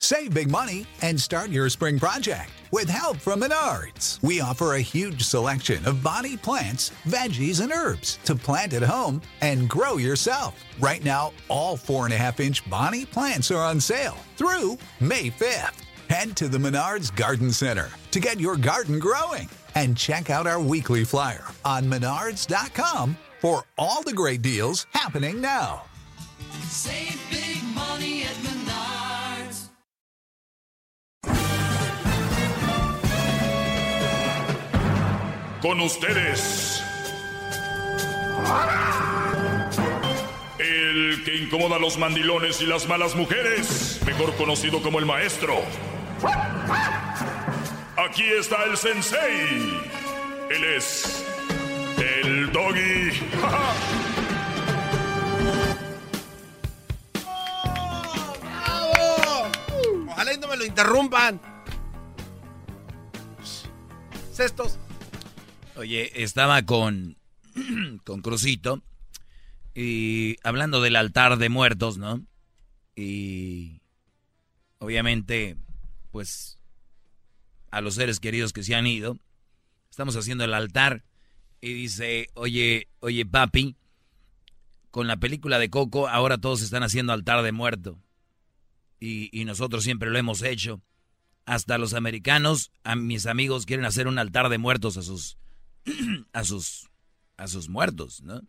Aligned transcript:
Save 0.00 0.32
big 0.32 0.50
money 0.50 0.86
and 1.02 1.20
start 1.20 1.50
your 1.50 1.68
spring 1.68 1.98
project 1.98 2.50
with 2.70 2.88
help 2.88 3.16
from 3.18 3.40
Menards. 3.40 4.22
We 4.22 4.40
offer 4.40 4.74
a 4.74 4.80
huge 4.80 5.22
selection 5.22 5.84
of 5.86 6.02
body 6.02 6.36
plants, 6.36 6.92
veggies, 7.04 7.60
and 7.60 7.72
herbs 7.72 8.18
to 8.24 8.36
plant 8.36 8.74
at 8.74 8.82
home 8.82 9.20
and 9.40 9.68
grow 9.68 9.96
yourself. 9.96 10.62
Right 10.78 11.02
now, 11.04 11.32
all 11.48 11.76
four 11.76 12.04
and 12.04 12.14
a 12.14 12.16
half 12.16 12.38
inch 12.40 12.68
body 12.70 13.04
plants 13.06 13.50
are 13.50 13.64
on 13.64 13.80
sale 13.80 14.16
through 14.36 14.78
May 15.00 15.30
5th. 15.30 15.82
Head 16.08 16.36
to 16.36 16.48
the 16.48 16.58
Menards 16.58 17.14
Garden 17.14 17.50
Center 17.50 17.90
to 18.12 18.20
get 18.20 18.40
your 18.40 18.56
garden 18.56 18.98
growing 18.98 19.48
and 19.74 19.96
check 19.96 20.30
out 20.30 20.46
our 20.46 20.60
weekly 20.60 21.04
flyer 21.04 21.44
on 21.64 21.84
menards.com 21.84 23.16
for 23.40 23.62
all 23.76 24.02
the 24.04 24.12
great 24.12 24.42
deals 24.42 24.86
happening 24.92 25.40
now. 25.40 25.82
Save 26.68 27.20
big 27.30 27.62
money 27.74 28.22
at 28.22 28.28
Menards. 28.28 28.57
Con 35.60 35.80
ustedes. 35.80 36.84
El 40.58 41.22
que 41.24 41.36
incomoda 41.36 41.76
a 41.76 41.78
los 41.80 41.98
mandilones 41.98 42.60
y 42.60 42.66
las 42.66 42.88
malas 42.88 43.16
mujeres, 43.16 44.00
mejor 44.06 44.36
conocido 44.36 44.80
como 44.82 45.00
el 45.00 45.06
maestro. 45.06 45.56
Aquí 47.96 48.22
está 48.22 48.62
el 48.64 48.76
sensei. 48.76 49.80
Él 50.48 50.64
es 50.76 51.24
el 51.98 52.52
doggy. 52.52 53.10
Ojalá 60.08 60.32
y 60.32 60.38
no 60.38 60.46
me 60.46 60.56
lo 60.56 60.64
interrumpan. 60.64 61.40
Cestos. 64.32 64.78
Oye, 65.78 66.24
estaba 66.24 66.60
con, 66.62 67.18
con 68.04 68.20
Crucito 68.20 68.82
y 69.76 70.36
hablando 70.42 70.80
del 70.82 70.96
altar 70.96 71.38
de 71.38 71.48
muertos, 71.50 71.98
¿no? 71.98 72.26
Y 72.96 73.80
obviamente, 74.80 75.56
pues, 76.10 76.58
a 77.70 77.80
los 77.80 77.94
seres 77.94 78.18
queridos 78.18 78.52
que 78.52 78.64
se 78.64 78.74
han 78.74 78.88
ido, 78.88 79.20
estamos 79.88 80.16
haciendo 80.16 80.42
el 80.42 80.52
altar 80.52 81.04
y 81.60 81.74
dice, 81.74 82.26
oye, 82.34 82.88
oye, 82.98 83.24
papi, 83.24 83.76
con 84.90 85.06
la 85.06 85.18
película 85.18 85.60
de 85.60 85.70
Coco 85.70 86.08
ahora 86.08 86.38
todos 86.38 86.60
están 86.60 86.82
haciendo 86.82 87.12
altar 87.12 87.44
de 87.44 87.52
muerto. 87.52 88.00
Y, 88.98 89.28
y 89.30 89.44
nosotros 89.44 89.84
siempre 89.84 90.10
lo 90.10 90.18
hemos 90.18 90.42
hecho. 90.42 90.82
Hasta 91.46 91.78
los 91.78 91.94
americanos, 91.94 92.72
a 92.82 92.96
mis 92.96 93.26
amigos 93.26 93.64
quieren 93.64 93.86
hacer 93.86 94.08
un 94.08 94.18
altar 94.18 94.48
de 94.48 94.58
muertos 94.58 94.96
a 94.96 95.02
sus 95.02 95.38
a 96.32 96.44
sus 96.44 96.88
a 97.36 97.46
sus 97.46 97.68
muertos, 97.68 98.22
¿no? 98.22 98.42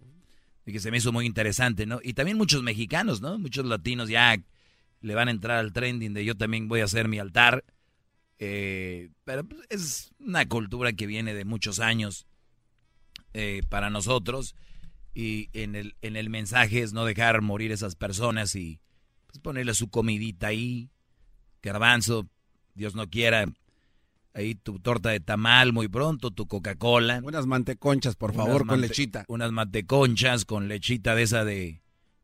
Y 0.65 0.73
que 0.73 0.79
se 0.79 0.91
me 0.91 0.97
hizo 0.97 1.11
muy 1.11 1.25
interesante, 1.25 1.85
¿no? 1.85 1.99
Y 2.03 2.13
también 2.13 2.37
muchos 2.37 2.63
mexicanos, 2.63 3.21
¿no? 3.21 3.39
Muchos 3.39 3.65
latinos 3.65 4.09
ya 4.09 4.35
le 5.01 5.15
van 5.15 5.29
a 5.29 5.31
entrar 5.31 5.59
al 5.59 5.71
trending 5.71 6.13
de 6.13 6.25
yo 6.25 6.35
también 6.35 6.67
voy 6.67 6.81
a 6.81 6.85
hacer 6.85 7.07
mi 7.07 7.19
altar. 7.19 7.63
Eh, 8.39 9.09
pero 9.25 9.43
pues, 9.45 9.61
es 9.69 10.11
una 10.19 10.47
cultura 10.47 10.93
que 10.93 11.07
viene 11.07 11.33
de 11.33 11.45
muchos 11.45 11.79
años 11.79 12.27
eh, 13.33 13.61
para 13.69 13.89
nosotros. 13.89 14.55
Y 15.13 15.49
en 15.53 15.75
el, 15.75 15.95
en 16.01 16.15
el 16.15 16.29
mensaje 16.29 16.81
es 16.81 16.93
no 16.93 17.05
dejar 17.05 17.41
morir 17.41 17.71
esas 17.71 17.95
personas 17.95 18.55
y 18.55 18.79
pues, 19.27 19.39
ponerle 19.39 19.73
su 19.73 19.89
comidita 19.89 20.47
ahí. 20.47 20.89
Garbanzo, 21.61 22.27
Dios 22.73 22.95
no 22.95 23.09
quiera, 23.09 23.45
ahí 24.33 24.55
tu 24.55 24.79
torta 24.79 25.09
de 25.09 25.19
tamal 25.19 25.73
muy 25.73 25.87
pronto, 25.87 26.31
tu 26.31 26.47
Coca-Cola. 26.47 27.21
Unas 27.23 27.45
manteconchas, 27.45 28.15
por 28.15 28.33
favor, 28.33 28.65
con 28.65 28.81
lechita. 28.81 29.25
Unas 29.27 29.51
manteconchas 29.51 30.45
con 30.45 30.67
lechita 30.67 31.15
de 31.15 31.23
esa 31.23 31.43
de, 31.43 31.81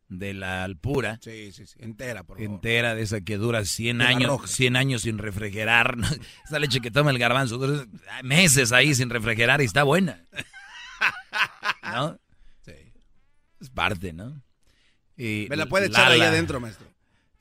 de 0.08 0.34
la 0.34 0.64
alpura. 0.64 1.20
Sí, 1.22 1.52
sí, 1.52 1.66
sí. 1.66 1.78
Entera, 1.80 2.24
por 2.24 2.38
favor. 2.38 2.54
Entera 2.56 2.96
de 2.96 3.02
esa 3.02 3.22
que 3.22 3.38
dura 3.38 3.66
100 3.66 3.98
De 3.98 4.04
la 4.04 4.10
años, 4.10 4.30
roja. 4.30 4.48
100 4.48 4.76
años 4.76 5.02
sin 5.02 5.18
refrigerar. 5.18 5.98
Esa 6.46 6.60
leche 6.60 6.80
que 6.82 6.92
toma 6.92 7.12
el 7.12 7.18
garbanzo, 7.20 7.58
dura 7.58 7.86
meses 8.24 8.72
ahí 8.72 8.94
sin 8.96 9.10
refrigerar 9.10 9.62
y 9.62 9.66
está 9.66 9.84
buena. 9.84 10.24
¿No? 11.84 12.20
Sí. 12.62 12.74
Es 13.60 13.70
parte, 13.70 14.14
¿no? 14.14 14.42
Y 15.18 15.48
Me 15.50 15.56
la 15.56 15.66
puede 15.68 15.88
echar 15.88 16.12
ahí 16.12 16.22
adentro, 16.22 16.60
maestro. 16.60 16.88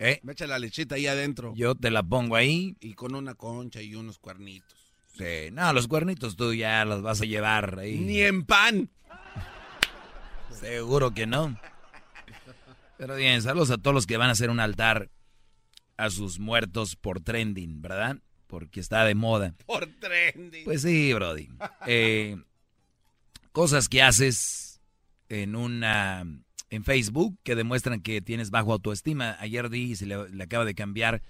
¿Eh? 0.04 0.20
Me 0.22 0.32
echa 0.32 0.46
la 0.46 0.58
lechita 0.58 0.96
ahí 0.96 1.06
adentro. 1.06 1.52
Yo 1.56 1.74
te 1.74 1.90
la 1.90 2.02
pongo 2.02 2.36
ahí. 2.36 2.76
Y 2.80 2.94
con 2.94 3.14
una 3.14 3.34
concha 3.34 3.80
y 3.82 3.94
unos 3.94 4.18
cuernitos. 4.18 4.78
Sí, 5.16 5.50
no, 5.52 5.72
los 5.72 5.86
cuernitos 5.86 6.36
tú 6.36 6.52
ya 6.54 6.84
los 6.84 7.02
vas 7.02 7.20
a 7.20 7.24
llevar 7.24 7.78
ahí. 7.78 7.98
Ni 7.98 8.20
en 8.20 8.44
pan. 8.44 8.90
Seguro 10.50 11.12
que 11.12 11.26
no. 11.26 11.58
Pero 12.98 13.16
bien, 13.16 13.42
saludos 13.42 13.70
a 13.70 13.78
todos 13.78 13.94
los 13.94 14.06
que 14.06 14.16
van 14.16 14.28
a 14.28 14.32
hacer 14.32 14.50
un 14.50 14.60
altar 14.60 15.10
a 15.96 16.10
sus 16.10 16.38
muertos 16.38 16.96
por 16.96 17.20
trending, 17.20 17.80
¿verdad? 17.80 18.18
Porque 18.46 18.80
está 18.80 19.04
de 19.04 19.14
moda. 19.14 19.54
Por 19.66 19.86
trendy. 19.86 20.64
Pues 20.64 20.82
sí, 20.82 21.12
Brody. 21.12 21.48
Eh, 21.86 22.36
cosas 23.52 23.88
que 23.88 24.02
haces 24.02 24.80
en 25.28 25.56
una 25.56 26.24
en 26.70 26.84
Facebook 26.84 27.38
que 27.42 27.54
demuestran 27.54 28.00
que 28.00 28.20
tienes 28.20 28.50
bajo 28.50 28.72
autoestima. 28.72 29.36
Ayer 29.40 29.70
di 29.70 29.92
y 29.92 29.96
se 29.96 30.06
le, 30.06 30.16
acaba 30.42 30.64
de 30.64 30.74
cambiar 30.74 31.22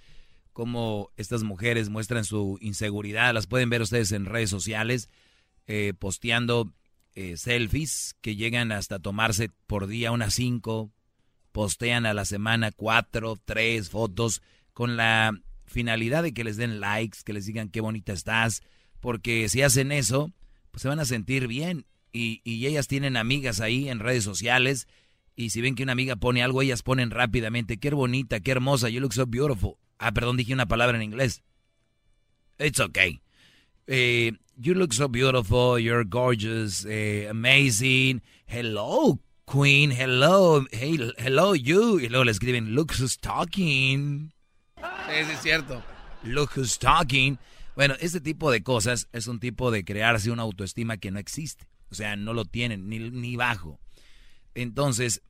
cómo 0.53 1.11
estas 1.17 1.43
mujeres 1.43 1.89
muestran 1.89 2.25
su 2.25 2.57
inseguridad. 2.61 3.33
Las 3.33 3.47
pueden 3.47 3.69
ver 3.69 3.81
ustedes 3.81 4.11
en 4.11 4.25
redes 4.25 4.49
sociales 4.49 5.09
eh, 5.67 5.93
posteando 5.97 6.73
eh, 7.15 7.37
selfies 7.37 8.15
que 8.21 8.35
llegan 8.35 8.71
hasta 8.71 8.99
tomarse 8.99 9.49
por 9.67 9.87
día 9.87 10.11
unas 10.11 10.33
cinco. 10.33 10.91
Postean 11.51 12.05
a 12.05 12.13
la 12.13 12.25
semana 12.25 12.71
cuatro, 12.71 13.37
tres 13.45 13.89
fotos 13.89 14.41
con 14.73 14.97
la 14.97 15.31
finalidad 15.65 16.23
de 16.23 16.33
que 16.33 16.43
les 16.43 16.57
den 16.57 16.81
likes, 16.81 17.19
que 17.23 17.33
les 17.33 17.45
digan 17.45 17.69
qué 17.69 17.81
bonita 17.81 18.11
estás, 18.11 18.61
porque 18.99 19.47
si 19.47 19.61
hacen 19.61 19.91
eso, 19.91 20.33
pues 20.71 20.81
se 20.81 20.89
van 20.89 20.99
a 20.99 21.05
sentir 21.05 21.47
bien. 21.47 21.85
Y, 22.11 22.41
y 22.43 22.65
ellas 22.65 22.87
tienen 22.87 23.17
amigas 23.17 23.61
ahí 23.61 23.89
en 23.89 23.99
redes 23.99 24.23
sociales, 24.23 24.87
y 25.35 25.49
si 25.49 25.61
ven 25.61 25.75
que 25.75 25.83
una 25.83 25.91
amiga 25.91 26.15
pone 26.15 26.43
algo, 26.43 26.61
ellas 26.61 26.81
ponen 26.81 27.11
rápidamente, 27.11 27.77
qué 27.77 27.89
bonita, 27.91 28.39
qué 28.39 28.51
hermosa, 28.51 28.89
you 28.89 29.01
look 29.01 29.13
so 29.13 29.25
beautiful. 29.25 29.77
Ah, 29.97 30.13
perdón, 30.13 30.37
dije 30.37 30.53
una 30.53 30.67
palabra 30.67 30.97
en 30.97 31.03
inglés. 31.03 31.43
It's 32.57 32.79
okay. 32.79 33.21
Eh, 33.87 34.31
you 34.57 34.73
look 34.73 34.93
so 34.93 35.09
beautiful, 35.09 35.79
you're 35.79 36.05
gorgeous, 36.05 36.85
eh, 36.85 37.27
amazing. 37.29 38.21
Hello, 38.45 39.19
queen, 39.45 39.91
hello, 39.91 40.65
hey, 40.71 40.97
hello 41.17 41.53
you. 41.53 41.99
Y 41.99 42.09
luego 42.09 42.23
le 42.23 42.31
escriben, 42.31 42.73
look 42.73 42.93
who's 42.97 43.17
talking. 43.19 44.31
Sí, 44.77 45.25
sí, 45.25 45.31
es 45.31 45.41
cierto. 45.41 45.83
Look 46.23 46.51
who's 46.55 46.79
talking. 46.79 47.37
Bueno, 47.75 47.95
este 47.99 48.21
tipo 48.21 48.51
de 48.51 48.63
cosas 48.63 49.09
es 49.11 49.27
un 49.27 49.39
tipo 49.39 49.69
de 49.69 49.83
crearse 49.83 50.31
una 50.31 50.43
autoestima 50.43 50.97
que 50.97 51.11
no 51.11 51.19
existe. 51.19 51.67
O 51.91 51.95
sea, 51.95 52.15
no 52.15 52.33
lo 52.33 52.45
tienen 52.45 52.87
ni, 52.87 52.99
ni 52.99 53.35
bajo. 53.35 53.79
Entonces, 54.55 55.21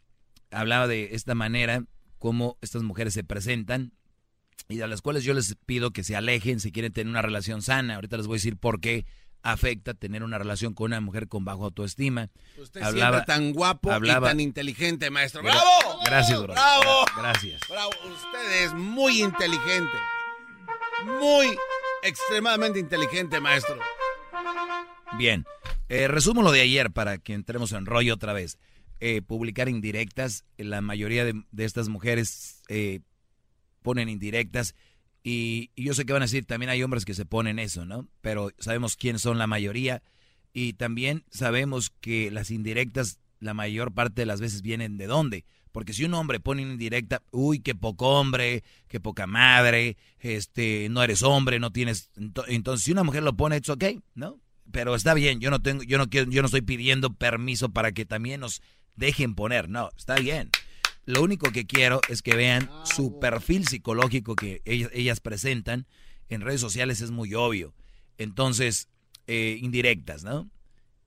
hablaba 0.55 0.87
de 0.87 1.09
esta 1.15 1.35
manera, 1.35 1.83
cómo 2.17 2.57
estas 2.61 2.81
mujeres 2.83 3.13
se 3.13 3.23
presentan 3.23 3.91
y 4.67 4.81
a 4.81 4.87
las 4.87 5.01
cuales 5.01 5.23
yo 5.23 5.33
les 5.33 5.55
pido 5.65 5.91
que 5.91 6.03
se 6.03 6.15
alejen 6.15 6.59
si 6.59 6.71
quieren 6.71 6.91
tener 6.93 7.09
una 7.11 7.21
relación 7.21 7.61
sana. 7.61 7.95
Ahorita 7.95 8.17
les 8.17 8.25
voy 8.27 8.35
a 8.35 8.37
decir 8.39 8.57
por 8.57 8.79
qué 8.79 9.05
afecta 9.43 9.93
tener 9.93 10.23
una 10.23 10.39
relación 10.39 10.73
con 10.73 10.85
una 10.85 11.01
mujer 11.01 11.27
con 11.27 11.45
bajo 11.45 11.65
autoestima. 11.65 12.29
Usted 12.57 12.81
Hablaba- 12.81 13.17
siempre 13.17 13.33
tan 13.35 13.53
guapo 13.53 13.91
hablaba- 13.91 14.27
y 14.27 14.29
tan 14.31 14.39
inteligente, 14.39 15.11
maestro. 15.11 15.43
¡Bravo! 15.43 15.61
Gracias, 16.03 16.41
bro. 16.41 16.53
¡Bravo! 16.53 17.05
Gracias. 17.15 17.61
Bravo. 17.69 17.91
Usted 18.11 18.63
es 18.63 18.73
muy 18.73 19.21
inteligente. 19.21 19.97
Muy 21.19 21.55
extremadamente 22.01 22.79
inteligente, 22.79 23.39
maestro. 23.39 23.77
Bien, 25.17 25.45
eh, 25.89 26.07
resumo 26.07 26.41
lo 26.41 26.51
de 26.51 26.61
ayer 26.61 26.91
para 26.91 27.17
que 27.19 27.33
entremos 27.33 27.71
en 27.71 27.85
rollo 27.85 28.13
otra 28.15 28.33
vez. 28.33 28.57
Eh, 29.01 29.21
publicar 29.21 29.67
indirectas, 29.69 30.45
la 30.57 30.81
mayoría 30.81 31.25
de, 31.25 31.43
de 31.51 31.65
estas 31.65 31.89
mujeres 31.89 32.61
eh, 32.69 33.01
ponen 33.81 34.09
indirectas 34.09 34.73
Y, 35.23 35.71
yo 35.75 35.93
sé 35.95 36.05
que 36.05 36.13
van 36.13 36.21
a 36.21 36.25
decir, 36.25 36.45
también 36.45 36.69
hay 36.69 36.83
hombres 36.83 37.03
que 37.03 37.15
se 37.15 37.25
ponen 37.25 37.57
eso, 37.59 37.83
¿no? 37.85 38.07
Pero 38.21 38.51
sabemos 38.59 38.95
quiénes 38.95 39.21
son 39.23 39.37
la 39.39 39.47
mayoría. 39.47 40.03
Y 40.53 40.73
también 40.73 41.23
sabemos 41.31 41.89
que 41.99 42.29
las 42.31 42.51
indirectas, 42.51 43.19
la 43.39 43.53
mayor 43.55 43.91
parte 43.93 44.21
de 44.21 44.25
las 44.27 44.39
veces 44.39 44.61
vienen 44.61 44.97
de 44.97 45.07
dónde. 45.07 45.45
Porque 45.71 45.93
si 45.93 46.05
un 46.05 46.13
hombre 46.13 46.39
pone 46.39 46.61
una 46.63 46.73
indirecta, 46.73 47.23
uy, 47.31 47.59
qué 47.59 47.73
poco 47.75 48.19
hombre, 48.19 48.63
qué 48.87 48.99
poca 48.99 49.25
madre, 49.27 49.97
este, 50.19 50.87
no 50.89 51.01
eres 51.03 51.23
hombre, 51.23 51.59
no 51.59 51.71
tienes. 51.71 52.11
ento- 52.15 52.45
Entonces, 52.47 52.85
si 52.85 52.91
una 52.91 53.03
mujer 53.03 53.23
lo 53.23 53.35
pone, 53.35 53.57
es 53.57 53.67
ok, 53.67 53.83
¿no? 54.13 54.39
Pero 54.71 54.93
está 54.95 55.13
bien, 55.15 55.39
yo 55.41 55.49
no 55.49 55.59
tengo, 55.61 55.83
yo 55.83 55.97
no 55.97 56.07
quiero, 56.07 56.29
yo 56.31 56.41
no 56.41 56.45
estoy 56.45 56.61
pidiendo 56.61 57.13
permiso 57.13 57.69
para 57.69 57.91
que 57.91 58.05
también 58.05 58.41
nos 58.41 58.61
dejen 58.95 59.35
poner. 59.35 59.69
No, 59.69 59.89
está 59.97 60.15
bien. 60.15 60.49
Lo 61.05 61.21
único 61.21 61.51
que 61.51 61.65
quiero 61.65 62.01
es 62.09 62.21
que 62.21 62.35
vean 62.35 62.69
su 62.83 63.19
perfil 63.19 63.67
psicológico 63.67 64.35
que 64.35 64.61
ellas, 64.65 64.89
ellas 64.93 65.19
presentan 65.19 65.85
en 66.29 66.41
redes 66.41 66.61
sociales 66.61 67.01
es 67.01 67.11
muy 67.11 67.33
obvio. 67.33 67.75
Entonces, 68.17 68.89
eh, 69.27 69.57
indirectas, 69.61 70.23
¿no? 70.23 70.49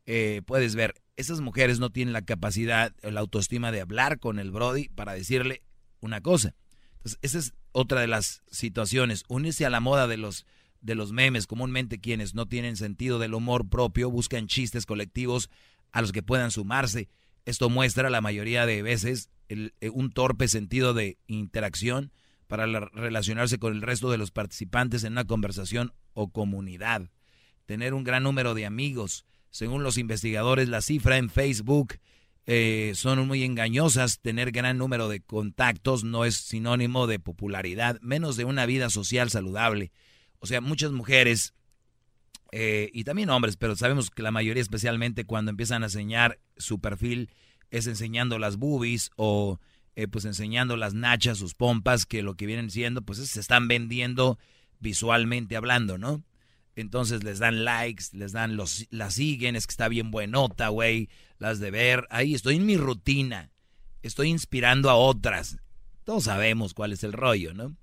Eh, 0.06 0.43
puedes 0.46 0.75
ver, 0.75 0.94
esas 1.17 1.40
mujeres 1.40 1.81
no 1.81 1.90
tienen 1.90 2.12
la 2.12 2.23
capacidad, 2.23 2.94
la 3.02 3.20
autoestima 3.20 3.73
de 3.73 3.81
hablar 3.81 4.20
con 4.20 4.38
el 4.38 4.50
Brody 4.50 4.88
para 4.88 5.12
decirle 5.12 5.62
una 6.00 6.20
cosa. 6.20 6.55
Entonces, 6.99 7.19
esa 7.23 7.38
es 7.38 7.55
otra 7.73 8.00
de 8.00 8.06
las 8.06 8.43
situaciones. 8.50 9.25
Unirse 9.29 9.67
a 9.67 9.70
la 9.70 9.81
moda 9.81 10.06
de 10.06 10.17
los, 10.17 10.46
de 10.81 10.94
los 10.94 11.12
memes, 11.12 11.46
comúnmente 11.46 12.00
quienes 12.00 12.34
no 12.34 12.46
tienen 12.46 12.76
sentido 12.76 13.19
del 13.19 13.34
humor 13.34 13.69
propio, 13.69 14.11
buscan 14.11 14.46
chistes 14.46 14.87
colectivos 14.87 15.50
a 15.91 16.00
los 16.00 16.12
que 16.12 16.23
puedan 16.23 16.50
sumarse. 16.50 17.08
Esto 17.48 17.70
muestra 17.70 18.10
la 18.10 18.20
mayoría 18.20 18.66
de 18.66 18.82
veces 18.82 19.30
el- 19.48 19.72
eh, 19.80 19.88
un 19.88 20.12
torpe 20.12 20.48
sentido 20.48 20.92
de 20.92 21.16
interacción 21.28 22.12
para 22.46 22.66
la- 22.66 22.80
relacionarse 22.92 23.58
con 23.58 23.72
el 23.72 23.80
resto 23.80 24.10
de 24.10 24.18
los 24.18 24.30
participantes 24.32 25.02
en 25.02 25.12
una 25.12 25.24
conversación 25.24 25.94
o 26.12 26.28
comunidad. 26.28 27.08
Tener 27.64 27.94
un 27.94 28.04
gran 28.04 28.22
número 28.24 28.52
de 28.52 28.66
amigos. 28.66 29.24
Según 29.50 29.82
los 29.82 29.96
investigadores, 29.96 30.68
la 30.68 30.82
cifra 30.82 31.16
en 31.16 31.30
Facebook 31.30 31.94
eh, 32.44 32.92
son 32.94 33.26
muy 33.26 33.44
engañosas. 33.44 34.20
Tener 34.20 34.52
gran 34.52 34.76
número 34.76 35.08
de 35.08 35.20
contactos 35.20 36.04
no 36.04 36.26
es 36.26 36.34
sinónimo 36.34 37.06
de 37.06 37.18
popularidad, 37.18 37.98
menos 38.02 38.36
de 38.36 38.44
una 38.44 38.66
vida 38.66 38.90
social 38.90 39.30
saludable. 39.30 39.90
O 40.38 40.46
sea, 40.46 40.60
muchas 40.60 40.92
mujeres 40.92 41.54
eh, 42.52 42.90
y 42.92 43.04
también 43.04 43.30
hombres, 43.30 43.56
pero 43.56 43.76
sabemos 43.76 44.10
que 44.10 44.22
la 44.22 44.30
mayoría 44.30 44.62
especialmente 44.62 45.24
cuando 45.24 45.50
empiezan 45.50 45.82
a 45.82 45.86
enseñar 45.86 46.38
su 46.56 46.80
perfil 46.80 47.30
es 47.70 47.86
enseñando 47.86 48.38
las 48.38 48.56
boobies 48.56 49.10
o 49.16 49.60
eh, 49.96 50.08
pues 50.08 50.24
enseñando 50.24 50.76
las 50.76 50.94
nachas, 50.94 51.38
sus 51.38 51.54
pompas, 51.54 52.06
que 52.06 52.22
lo 52.22 52.34
que 52.36 52.46
vienen 52.46 52.70
siendo 52.70 53.02
pues 53.02 53.18
es- 53.18 53.30
se 53.30 53.40
están 53.40 53.68
vendiendo 53.68 54.38
visualmente 54.80 55.56
hablando, 55.56 55.98
¿no? 55.98 56.22
Entonces 56.76 57.24
les 57.24 57.40
dan 57.40 57.64
likes, 57.64 58.04
les 58.12 58.30
dan 58.32 58.56
los, 58.56 58.86
las 58.90 59.14
siguen, 59.14 59.56
es 59.56 59.66
que 59.66 59.72
está 59.72 59.88
bien 59.88 60.12
buenota, 60.12 60.68
güey, 60.68 61.08
las 61.38 61.58
de 61.58 61.72
ver. 61.72 62.06
Ahí 62.10 62.34
estoy 62.34 62.54
en 62.56 62.66
mi 62.66 62.76
rutina, 62.76 63.50
estoy 64.02 64.28
inspirando 64.28 64.88
a 64.88 64.94
otras. 64.94 65.58
Todos 66.04 66.24
sabemos 66.24 66.74
cuál 66.74 66.92
es 66.92 67.02
el 67.02 67.12
rollo, 67.12 67.52
¿no? 67.52 67.76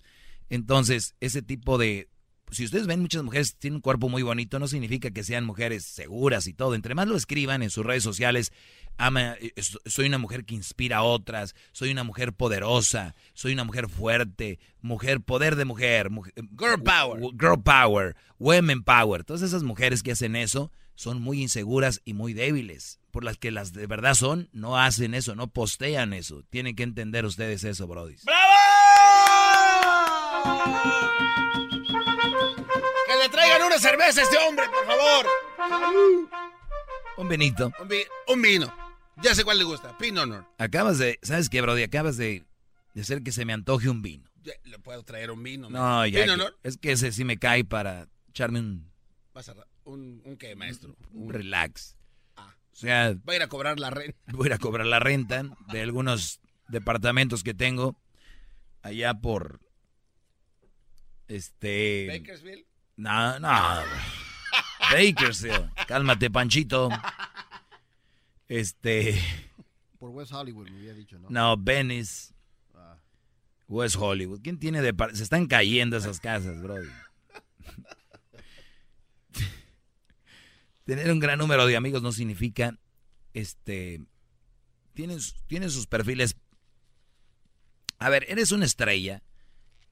Entonces, 0.50 1.15
ese 1.19 1.41
tipo 1.41 1.77
de... 1.77 2.07
Si 2.56 2.66
ustedes 2.66 2.88
ven 2.88 3.02
muchas 3.02 3.22
mujeres 3.24 3.56
tienen 3.57 3.75
un 3.75 3.81
cuerpo 3.81 4.10
muy 4.10 4.24
bonito, 4.24 4.57
no 4.60 4.68
significa 4.68 5.12
que 5.12 5.24
sean 5.24 5.46
mujeres 5.46 5.86
seguras 5.86 6.48
y 6.48 6.54
todo. 6.54 6.74
Entre 6.75 6.96
más 6.96 7.07
lo 7.07 7.16
escriban 7.16 7.62
en 7.62 7.69
sus 7.69 7.86
redes 7.86 8.04
sociales, 8.04 8.52
ama, 8.98 9.34
eh, 9.42 9.52
soy 9.86 10.07
una 10.07 10.18
mujer 10.18 10.46
que 10.46 10.56
inspira 10.56 10.98
a 10.98 11.04
otras, 11.04 11.54
soy 11.74 11.92
una 11.92 12.04
mujer 12.04 12.34
poderosa, 12.34 13.13
soy 13.34 13.54
una 13.54 13.63
mujer 13.66 13.90
fuerte, 13.90 14.60
mujer, 14.81 15.22
poder 15.22 15.56
de 15.56 15.66
mujer, 15.66 16.10
mujer- 16.10 16.34
Girl 16.57 16.81
power. 16.84 17.22
girl 17.40 17.62
power, 17.62 18.16
women 18.40 18.84
power. 18.84 19.24
Todas 19.24 19.42
esas 19.42 19.63
mujeres 19.63 20.01
que 20.01 20.12
hacen 20.13 20.36
eso 20.36 20.72
son 20.96 21.22
muy 21.22 21.42
inseguras 21.42 22.01
y 22.06 22.13
muy 22.13 22.34
débiles. 22.34 23.00
Por 23.12 23.24
las 23.24 23.38
que 23.38 23.51
las 23.51 23.72
de 23.74 23.88
verdad 23.88 24.13
son, 24.13 24.50
no 24.54 24.78
hacen 24.78 25.13
eso, 25.13 25.36
no 25.36 25.48
postean 25.48 26.13
eso. 26.13 26.44
Tienen 26.50 26.75
que 26.75 26.84
entender 26.84 27.25
ustedes 27.25 27.63
eso, 27.63 27.88
brodis. 27.88 28.24
Que 33.07 33.15
le 33.21 33.30
traigan 33.30 33.63
una 33.63 33.77
cerveza 33.77 34.21
a 34.21 34.24
este 34.24 34.38
hombre, 34.38 34.65
por 34.69 34.86
favor. 34.86 35.25
Un 37.18 37.27
Benito. 37.27 37.71
Un, 37.81 37.88
vi- 37.88 38.03
un 38.27 38.42
vino. 38.42 38.74
Ya 39.21 39.33
sé 39.33 39.44
cuál 39.44 39.57
le 39.57 39.63
gusta. 39.63 39.97
Pin 39.97 40.18
Honor. 40.18 40.45
Acabas 40.57 40.97
de, 40.97 41.19
¿sabes 41.21 41.50
qué, 41.50 41.62
Brody? 41.62 41.83
Acabas 41.83 42.18
de, 42.18 42.44
de 42.94 43.01
hacer 43.01 43.24
que 43.24 43.31
se 43.31 43.45
me 43.45 43.53
antoje 43.53 43.89
un 43.89 44.01
vino. 44.01 44.30
Le 44.63 44.77
puedo 44.80 45.01
traer 45.03 45.31
un 45.31 45.42
vino. 45.42 45.69
No, 45.69 46.06
ya. 46.06 46.19
Pin 46.19 46.25
que- 46.27 46.31
Honor. 46.31 46.57
es 46.63 46.77
que 46.77 46.91
ese 46.91 47.12
sí 47.12 47.24
me 47.24 47.38
cae 47.38 47.63
para 47.63 48.07
echarme 48.30 48.59
un, 48.59 48.91
Vas 49.33 49.50
a- 49.50 49.56
un, 49.86 50.21
un 50.25 50.38
qué, 50.38 50.56
maestro. 50.56 50.95
un 51.13 51.24
Un- 51.27 51.33
relax. 51.33 51.95
Ah. 52.36 52.53
O 52.74 52.75
sea, 52.75 53.13
Va 53.27 53.33
a 53.33 53.36
ir 53.36 53.41
a 53.44 53.48
cobrar 53.48 53.80
la 53.80 53.89
renta. 53.89 54.18
voy 54.33 54.45
a 54.45 54.48
ir 54.48 54.53
a 54.53 54.57
cobrar 54.57 54.86
la 54.86 55.00
renta 55.00 55.44
de 55.71 55.81
algunos 55.81 56.41
departamentos 56.68 57.44
que 57.44 57.53
tengo 57.53 57.95
allá 58.81 59.13
por. 59.13 59.62
Este. 61.27 62.07
Bakersfield. 62.07 62.66
No, 62.98 63.39
no. 63.39 63.83
Bakersfield. 64.92 65.72
Cálmate, 65.88 66.30
Panchito. 66.30 66.89
Este. 68.48 69.19
Por 70.00 70.12
West 70.12 70.31
Hollywood 70.31 70.69
me 70.69 70.77
había 70.77 70.94
dicho, 70.94 71.18
¿no? 71.19 71.30
No, 71.30 71.57
Venice. 71.57 72.33
Ah. 72.75 72.98
West 73.68 73.95
Hollywood. 73.98 74.42
¿Quién 74.42 74.60
tiene 74.60 74.81
de 74.81 74.94
Se 75.13 75.24
están 75.24 75.48
cayendo 75.48 75.98
esas 75.98 76.19
casas, 76.19 76.62
bro. 76.62 76.75
Tener 80.86 81.12
un 81.12 81.19
gran 81.19 81.39
número 81.39 81.66
de 81.66 81.75
amigos 81.75 82.04
no 82.04 82.12
significa, 82.12 82.77
este, 83.33 84.06
tienen, 84.94 85.18
tienen 85.48 85.72
sus 85.72 85.88
perfiles. 85.88 86.36
A 87.98 88.10
ver, 88.10 88.25
eres 88.30 88.51
una 88.51 88.66
estrella, 88.66 89.24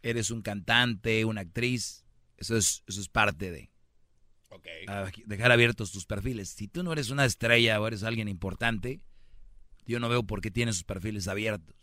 eres 0.04 0.30
un 0.30 0.42
cantante, 0.42 1.26
una 1.26 1.42
actriz, 1.42 2.06
eso 2.38 2.56
es, 2.56 2.84
eso 2.88 3.02
es 3.02 3.10
parte 3.10 3.50
de 3.52 3.72
Ok. 4.50 4.68
a 4.88 5.10
dejar 5.26 5.52
abiertos 5.52 5.92
tus 5.92 6.06
perfiles. 6.06 6.50
Si 6.50 6.68
tú 6.68 6.84
no 6.84 6.94
eres 6.94 7.10
una 7.10 7.26
estrella 7.26 7.82
o 7.82 7.88
eres 7.88 8.04
alguien 8.04 8.28
importante, 8.28 9.02
yo 9.88 10.00
no 10.00 10.10
veo 10.10 10.24
por 10.24 10.42
qué 10.42 10.52
tienes 10.52 10.76
sus 10.76 10.84
perfiles 10.84 11.28
abiertos. 11.28 11.76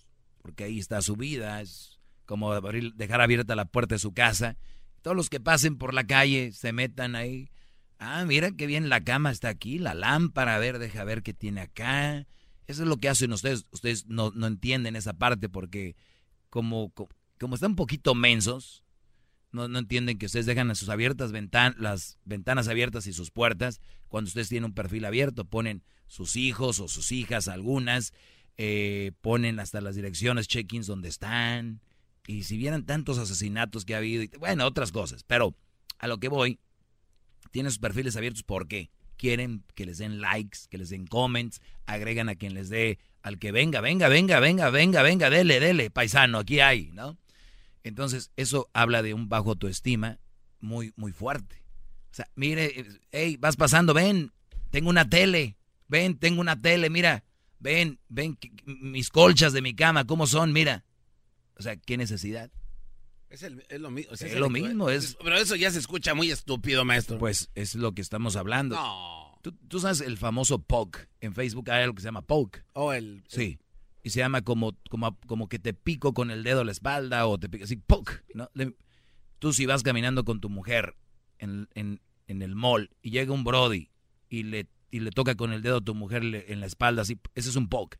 Porque 0.42 0.64
ahí 0.64 0.78
está 0.78 1.02
su 1.02 1.16
vida, 1.16 1.60
es 1.60 1.98
como 2.26 2.52
abrir- 2.52 2.94
dejar 2.94 3.20
abierta 3.20 3.56
la 3.56 3.64
puerta 3.64 3.96
de 3.96 3.98
su 3.98 4.12
casa. 4.12 4.56
Todos 5.02 5.16
los 5.16 5.28
que 5.28 5.40
pasen 5.40 5.76
por 5.76 5.92
la 5.94 6.06
calle 6.06 6.52
se 6.52 6.72
metan 6.72 7.16
ahí. 7.16 7.50
Ah, 7.98 8.24
mira 8.24 8.50
qué 8.52 8.66
bien 8.66 8.88
la 8.88 9.02
cama 9.02 9.30
está 9.30 9.48
aquí, 9.48 9.78
la 9.78 9.92
lámpara, 9.94 10.54
a 10.54 10.58
ver, 10.58 10.78
deja 10.78 11.04
ver 11.04 11.22
qué 11.22 11.34
tiene 11.34 11.60
acá. 11.62 12.26
Eso 12.66 12.82
es 12.84 12.88
lo 12.88 12.96
que 12.98 13.08
hacen 13.08 13.32
ustedes. 13.32 13.64
Ustedes 13.72 14.06
no, 14.06 14.30
no 14.30 14.46
entienden 14.46 14.94
esa 14.96 15.12
parte 15.14 15.48
porque 15.48 15.96
como, 16.48 16.90
co- 16.90 17.08
como 17.40 17.54
están 17.54 17.72
un 17.72 17.76
poquito 17.76 18.14
mensos, 18.14 18.84
no, 19.50 19.64
entienden 19.64 20.18
que 20.18 20.26
ustedes 20.26 20.46
dejan 20.46 20.74
sus 20.76 20.90
abiertas 20.90 21.32
ventan 21.32 21.74
las 21.78 22.18
ventanas 22.24 22.68
abiertas 22.68 23.06
y 23.06 23.12
sus 23.12 23.32
puertas 23.32 23.80
cuando 24.08 24.28
ustedes 24.28 24.48
tienen 24.48 24.66
un 24.66 24.74
perfil 24.74 25.04
abierto. 25.06 25.44
Ponen 25.44 25.82
sus 26.06 26.36
hijos 26.36 26.78
o 26.78 26.86
sus 26.86 27.10
hijas, 27.10 27.48
algunas, 27.48 28.12
eh, 28.58 29.12
ponen 29.22 29.58
hasta 29.58 29.80
las 29.80 29.96
direcciones, 29.96 30.46
check-ins 30.46 30.86
donde 30.86 31.08
están. 31.08 31.80
Y 32.26 32.44
si 32.44 32.58
vieran 32.58 32.84
tantos 32.84 33.18
asesinatos 33.18 33.84
que 33.84 33.94
ha 33.94 33.98
habido, 33.98 34.22
y, 34.22 34.30
bueno, 34.38 34.66
otras 34.66 34.92
cosas. 34.92 35.24
Pero 35.24 35.56
a 35.98 36.06
lo 36.06 36.20
que 36.20 36.28
voy, 36.28 36.60
tienen 37.50 37.72
sus 37.72 37.80
perfiles 37.80 38.16
abiertos 38.16 38.44
porque 38.44 38.90
quieren 39.16 39.64
que 39.74 39.86
les 39.86 39.98
den 39.98 40.20
likes, 40.20 40.60
que 40.68 40.78
les 40.78 40.90
den 40.90 41.06
comments, 41.06 41.60
agregan 41.86 42.28
a 42.28 42.36
quien 42.36 42.54
les 42.54 42.68
dé, 42.68 42.98
al 43.22 43.38
que 43.38 43.50
venga, 43.50 43.80
venga, 43.80 44.08
venga, 44.08 44.40
venga, 44.40 44.70
venga, 44.70 45.02
venga, 45.02 45.30
dele, 45.30 45.58
dele, 45.58 45.90
paisano, 45.90 46.38
aquí 46.38 46.60
hay, 46.60 46.90
¿no? 46.92 47.18
Entonces, 47.84 48.30
eso 48.36 48.68
habla 48.72 49.02
de 49.02 49.14
un 49.14 49.28
bajo 49.28 49.50
autoestima 49.50 50.18
muy, 50.60 50.92
muy 50.96 51.12
fuerte. 51.12 51.62
O 52.10 52.14
sea, 52.14 52.28
mire, 52.34 52.84
hey, 53.12 53.36
vas 53.38 53.56
pasando, 53.56 53.94
ven, 53.94 54.32
tengo 54.70 54.90
una 54.90 55.08
tele, 55.08 55.56
ven, 55.88 56.18
tengo 56.18 56.40
una 56.40 56.60
tele, 56.60 56.90
mira, 56.90 57.24
ven, 57.58 57.98
ven, 58.08 58.38
mis 58.66 59.10
colchas 59.10 59.52
de 59.52 59.62
mi 59.62 59.74
cama, 59.74 60.06
¿cómo 60.06 60.26
son? 60.26 60.52
Mira. 60.52 60.84
O 61.56 61.62
sea, 61.62 61.76
¿qué 61.76 61.96
necesidad? 61.96 62.50
Es, 63.28 63.42
el- 63.44 63.64
es 63.68 63.80
lo 63.80 63.90
mismo. 63.92 64.12
o 64.12 64.16
sea, 64.16 64.26
Es 64.26 64.34
el 64.34 64.40
lo 64.40 64.50
mismo, 64.50 64.90
es- 64.90 65.16
Pero 65.22 65.36
eso 65.36 65.54
ya 65.54 65.70
se 65.70 65.78
escucha 65.78 66.14
muy 66.14 66.30
estúpido, 66.32 66.84
maestro. 66.84 67.18
Pues 67.18 67.48
es 67.54 67.76
lo 67.76 67.92
que 67.92 68.02
estamos 68.02 68.34
hablando. 68.34 68.74
No. 68.74 69.38
¿Tú, 69.40 69.52
tú 69.52 69.78
sabes 69.78 70.00
el 70.00 70.18
famoso 70.18 70.58
poke. 70.60 71.08
En 71.20 71.32
Facebook 71.32 71.70
hay 71.70 71.84
algo 71.84 71.94
que 71.94 72.02
se 72.02 72.08
llama 72.08 72.22
poke. 72.22 72.64
O 72.72 72.92
el. 72.92 73.22
Sí. 73.28 73.59
Y 74.02 74.10
se 74.10 74.20
llama 74.20 74.42
como, 74.42 74.76
como, 74.88 75.18
como 75.26 75.48
que 75.48 75.58
te 75.58 75.74
pico 75.74 76.14
con 76.14 76.30
el 76.30 76.42
dedo 76.42 76.60
a 76.60 76.64
la 76.64 76.72
espalda 76.72 77.26
o 77.26 77.38
te 77.38 77.48
pico 77.48 77.64
así, 77.64 77.76
poke. 77.76 78.22
¿no? 78.34 78.48
Le- 78.54 78.74
tú 79.38 79.52
si 79.52 79.66
vas 79.66 79.82
caminando 79.82 80.24
con 80.24 80.40
tu 80.40 80.48
mujer 80.48 80.96
en, 81.38 81.68
en- 81.74 82.00
en 82.26 82.42
el 82.42 82.54
mall 82.54 82.90
y 83.02 83.10
llega 83.10 83.32
un 83.32 83.44
brody 83.44 83.90
y 84.28 84.44
le, 84.44 84.68
y 84.90 85.00
le 85.00 85.10
toca 85.10 85.34
con 85.34 85.52
el 85.52 85.62
dedo 85.62 85.78
a 85.78 85.80
tu 85.80 85.94
mujer 85.94 86.24
le- 86.24 86.52
en 86.52 86.60
la 86.60 86.66
espalda 86.66 87.02
así, 87.02 87.18
ese 87.34 87.50
es 87.50 87.56
un 87.56 87.68
poke. 87.68 87.98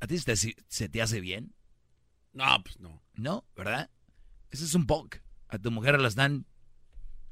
¿A 0.00 0.06
ti 0.06 0.18
se 0.18 0.24
te, 0.24 0.36
se 0.68 0.88
te 0.88 1.02
hace 1.02 1.20
bien? 1.20 1.54
No, 2.32 2.44
pues 2.62 2.78
no. 2.80 3.02
No, 3.14 3.44
¿verdad? 3.56 3.88
Ese 4.50 4.64
es 4.64 4.74
un 4.74 4.86
poke. 4.86 5.22
A 5.48 5.58
tu 5.58 5.70
mujer 5.70 5.98
la 6.00 6.08
están 6.08 6.44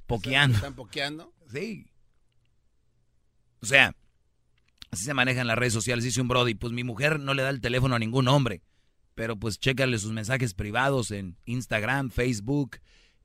pokeando. 0.06 0.56
¿Están 0.56 0.74
pokeando? 0.74 1.34
Sí. 1.52 1.86
O 3.60 3.66
sea, 3.66 3.94
así 4.94 5.04
se 5.04 5.14
manejan 5.14 5.46
las 5.46 5.58
redes 5.58 5.72
sociales. 5.72 6.04
Dice 6.04 6.20
un 6.20 6.28
Brody, 6.28 6.54
pues 6.54 6.72
mi 6.72 6.84
mujer 6.84 7.20
no 7.20 7.34
le 7.34 7.42
da 7.42 7.50
el 7.50 7.60
teléfono 7.60 7.94
a 7.94 7.98
ningún 7.98 8.26
hombre. 8.28 8.62
Pero 9.14 9.36
pues 9.38 9.60
chécale 9.60 9.98
sus 9.98 10.12
mensajes 10.12 10.54
privados 10.54 11.10
en 11.10 11.36
Instagram, 11.44 12.10
Facebook, 12.10 12.78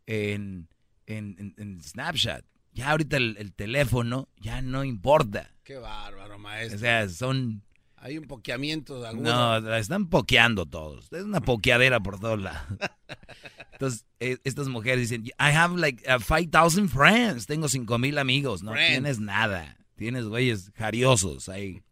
en, 0.06 0.68
en, 1.08 1.56
en, 1.58 1.82
Snapchat. 1.82 2.46
Ya 2.74 2.92
ahorita 2.92 3.18
el, 3.18 3.54
teléfono 3.54 4.30
ya 4.38 4.62
no 4.62 4.84
importa. 4.84 5.56
Qué 5.64 5.78
bárbaro, 5.78 6.38
maestro. 6.38 6.78
O 6.78 6.80
sea, 6.80 7.10
son... 7.10 7.64
Hay 8.02 8.18
un 8.18 8.26
pokeamiento 8.26 9.02
de 9.02 9.10
algunos. 9.10 9.64
No, 9.64 9.76
están 9.76 10.08
pokeando 10.08 10.66
todos. 10.66 11.12
Es 11.12 11.24
una 11.24 11.42
pokeadera 11.42 12.00
por 12.00 12.20
todos 12.20 12.40
lados. 12.40 12.62
Entonces, 13.74 14.06
eh, 14.20 14.38
estas 14.46 14.70
mujeres 14.70 15.10
dicen, 15.10 15.26
I 15.26 15.52
have 15.54 15.78
like 15.78 16.04
5,000 16.06 16.86
uh, 16.86 16.88
friends. 16.88 17.46
Tengo 17.46 17.68
5,000 17.68 18.18
amigos. 18.18 18.64
No 18.64 18.74
tienes 18.74 19.20
nada. 19.20 19.79
Tienes 20.00 20.28
güeyes 20.28 20.72
jariosos 20.78 21.50
ahí. 21.50 21.84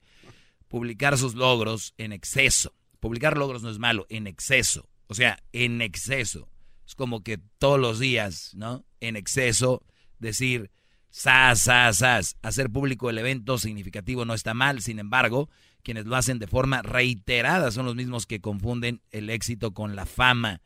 Publicar 0.69 1.17
sus 1.17 1.35
logros 1.35 1.93
en 1.97 2.13
exceso. 2.13 2.73
Publicar 3.01 3.37
logros 3.37 3.63
no 3.63 3.69
es 3.69 3.79
malo, 3.79 4.05
en 4.07 4.27
exceso. 4.27 4.87
O 5.07 5.13
sea, 5.13 5.43
en 5.51 5.81
exceso. 5.81 6.49
Es 6.87 6.95
como 6.95 7.21
que 7.21 7.37
todos 7.57 7.77
los 7.77 7.99
días, 7.99 8.53
¿no? 8.55 8.85
En 9.01 9.17
exceso, 9.17 9.83
decir, 10.19 10.71
sas, 11.09 11.59
sas, 11.59 11.97
sas. 11.97 12.37
Hacer 12.43 12.69
público 12.69 13.09
el 13.09 13.17
evento 13.17 13.57
significativo 13.57 14.23
no 14.23 14.33
está 14.33 14.53
mal. 14.53 14.81
Sin 14.81 14.99
embargo, 14.99 15.49
quienes 15.83 16.05
lo 16.05 16.15
hacen 16.15 16.39
de 16.39 16.47
forma 16.47 16.83
reiterada 16.83 17.71
son 17.71 17.85
los 17.85 17.95
mismos 17.95 18.25
que 18.25 18.39
confunden 18.39 19.01
el 19.11 19.29
éxito 19.29 19.73
con 19.73 19.97
la 19.97 20.05
fama. 20.05 20.61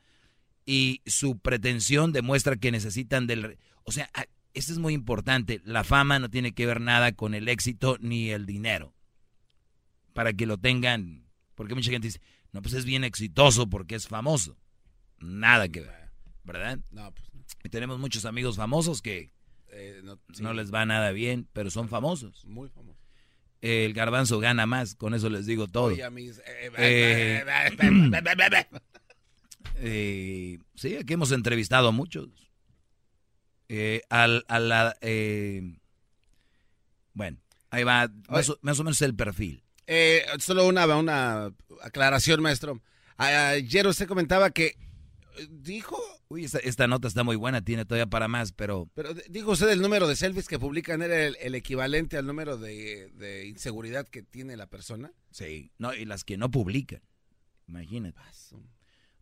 Y 0.64 1.02
su 1.08 1.40
pretensión 1.40 2.12
demuestra 2.12 2.56
que 2.56 2.72
necesitan 2.72 3.26
del... 3.26 3.58
O 3.84 3.92
sea, 3.92 4.12
esto 4.54 4.72
es 4.72 4.80
muy 4.80 4.94
importante. 4.94 5.62
La 5.64 5.84
fama 5.84 6.20
no 6.20 6.30
tiene 6.30 6.54
que 6.54 6.66
ver 6.66 6.82
nada 6.82 7.12
con 7.14 7.34
el 7.34 7.48
éxito 7.48 7.98
ni 8.00 8.30
el 8.30 8.46
dinero. 8.46 8.94
Para 10.14 10.34
que 10.34 10.46
lo 10.46 10.58
tengan. 10.58 11.26
Porque 11.56 11.76
mucha 11.76 11.92
gente 11.92 12.08
dice, 12.08 12.22
no, 12.52 12.62
pues 12.62 12.74
es 12.74 12.86
bien 12.86 13.04
exitoso 13.04 13.70
porque 13.70 13.96
es 13.96 14.08
famoso. 14.08 14.58
Nada 15.20 15.70
que 15.70 15.82
ver. 15.82 16.12
¿Verdad? 16.44 16.80
No, 16.92 17.14
pues 17.14 17.28
Y 17.64 17.70
tenemos 17.70 18.00
muchos 18.00 18.26
amigos 18.26 18.58
famosos 18.58 19.02
que 19.02 19.32
eh, 19.70 20.02
no, 20.40 20.54
les 20.54 20.74
va 20.74 20.86
nada 20.86 21.12
bien, 21.12 21.48
pero 21.54 21.70
son 21.70 21.88
famosos. 21.88 22.46
Muy 22.46 22.70
famosos. 22.70 23.00
El 23.62 23.94
garbanzo 23.94 24.40
gana 24.40 24.66
más, 24.66 24.96
con 24.96 25.14
eso 25.14 25.30
les 25.30 25.46
digo 25.46 25.68
todo. 25.68 25.92
sí, 30.76 30.96
aquí 30.96 31.14
hemos 31.14 31.32
entrevistado 31.32 31.90
a 31.90 31.92
muchos 31.92 32.51
eh, 33.74 34.02
al, 34.10 34.44
a 34.50 34.60
la... 34.60 34.98
Eh, 35.00 35.78
bueno, 37.14 37.38
ahí 37.70 37.86
va, 37.86 38.12
más 38.28 38.50
o, 38.50 38.84
menos 38.84 39.02
el 39.02 39.16
perfil. 39.16 39.64
Eh, 39.88 40.26
solo 40.40 40.68
una, 40.68 40.86
una 40.98 41.54
aclaración, 41.82 42.42
maestro. 42.42 42.82
Ayer 43.16 43.88
usted 43.88 44.10
comentaba 44.10 44.50
que 44.52 44.66
eh, 45.38 45.48
dijo... 45.50 45.98
Uy, 46.28 46.44
esta, 46.44 46.88
nota 46.88 47.08
está 47.08 47.24
muy 47.24 47.38
buena, 47.38 47.62
tiene 47.64 47.86
todavía 47.86 48.08
para 48.08 48.28
más, 48.28 48.52
pero... 48.52 48.90
Pero 48.94 49.14
dijo 49.30 49.52
usted 49.52 49.70
el 49.70 49.82
número 49.82 50.06
de 50.06 50.18
selfies 50.18 50.50
que 50.50 50.60
publican 50.60 51.02
era 51.02 51.28
el, 51.28 51.56
equivalente 51.56 52.18
al 52.18 52.26
número 52.26 52.58
de, 52.58 53.10
de, 53.14 53.48
inseguridad 53.48 54.06
que 54.06 54.22
tiene 54.22 54.58
la 54.58 54.68
persona. 54.68 55.14
Sí, 55.32 55.72
no, 55.78 55.94
y 55.94 56.04
las 56.04 56.26
que 56.26 56.36
no 56.36 56.52
publican. 56.52 57.02
Imagínate. 57.68 58.20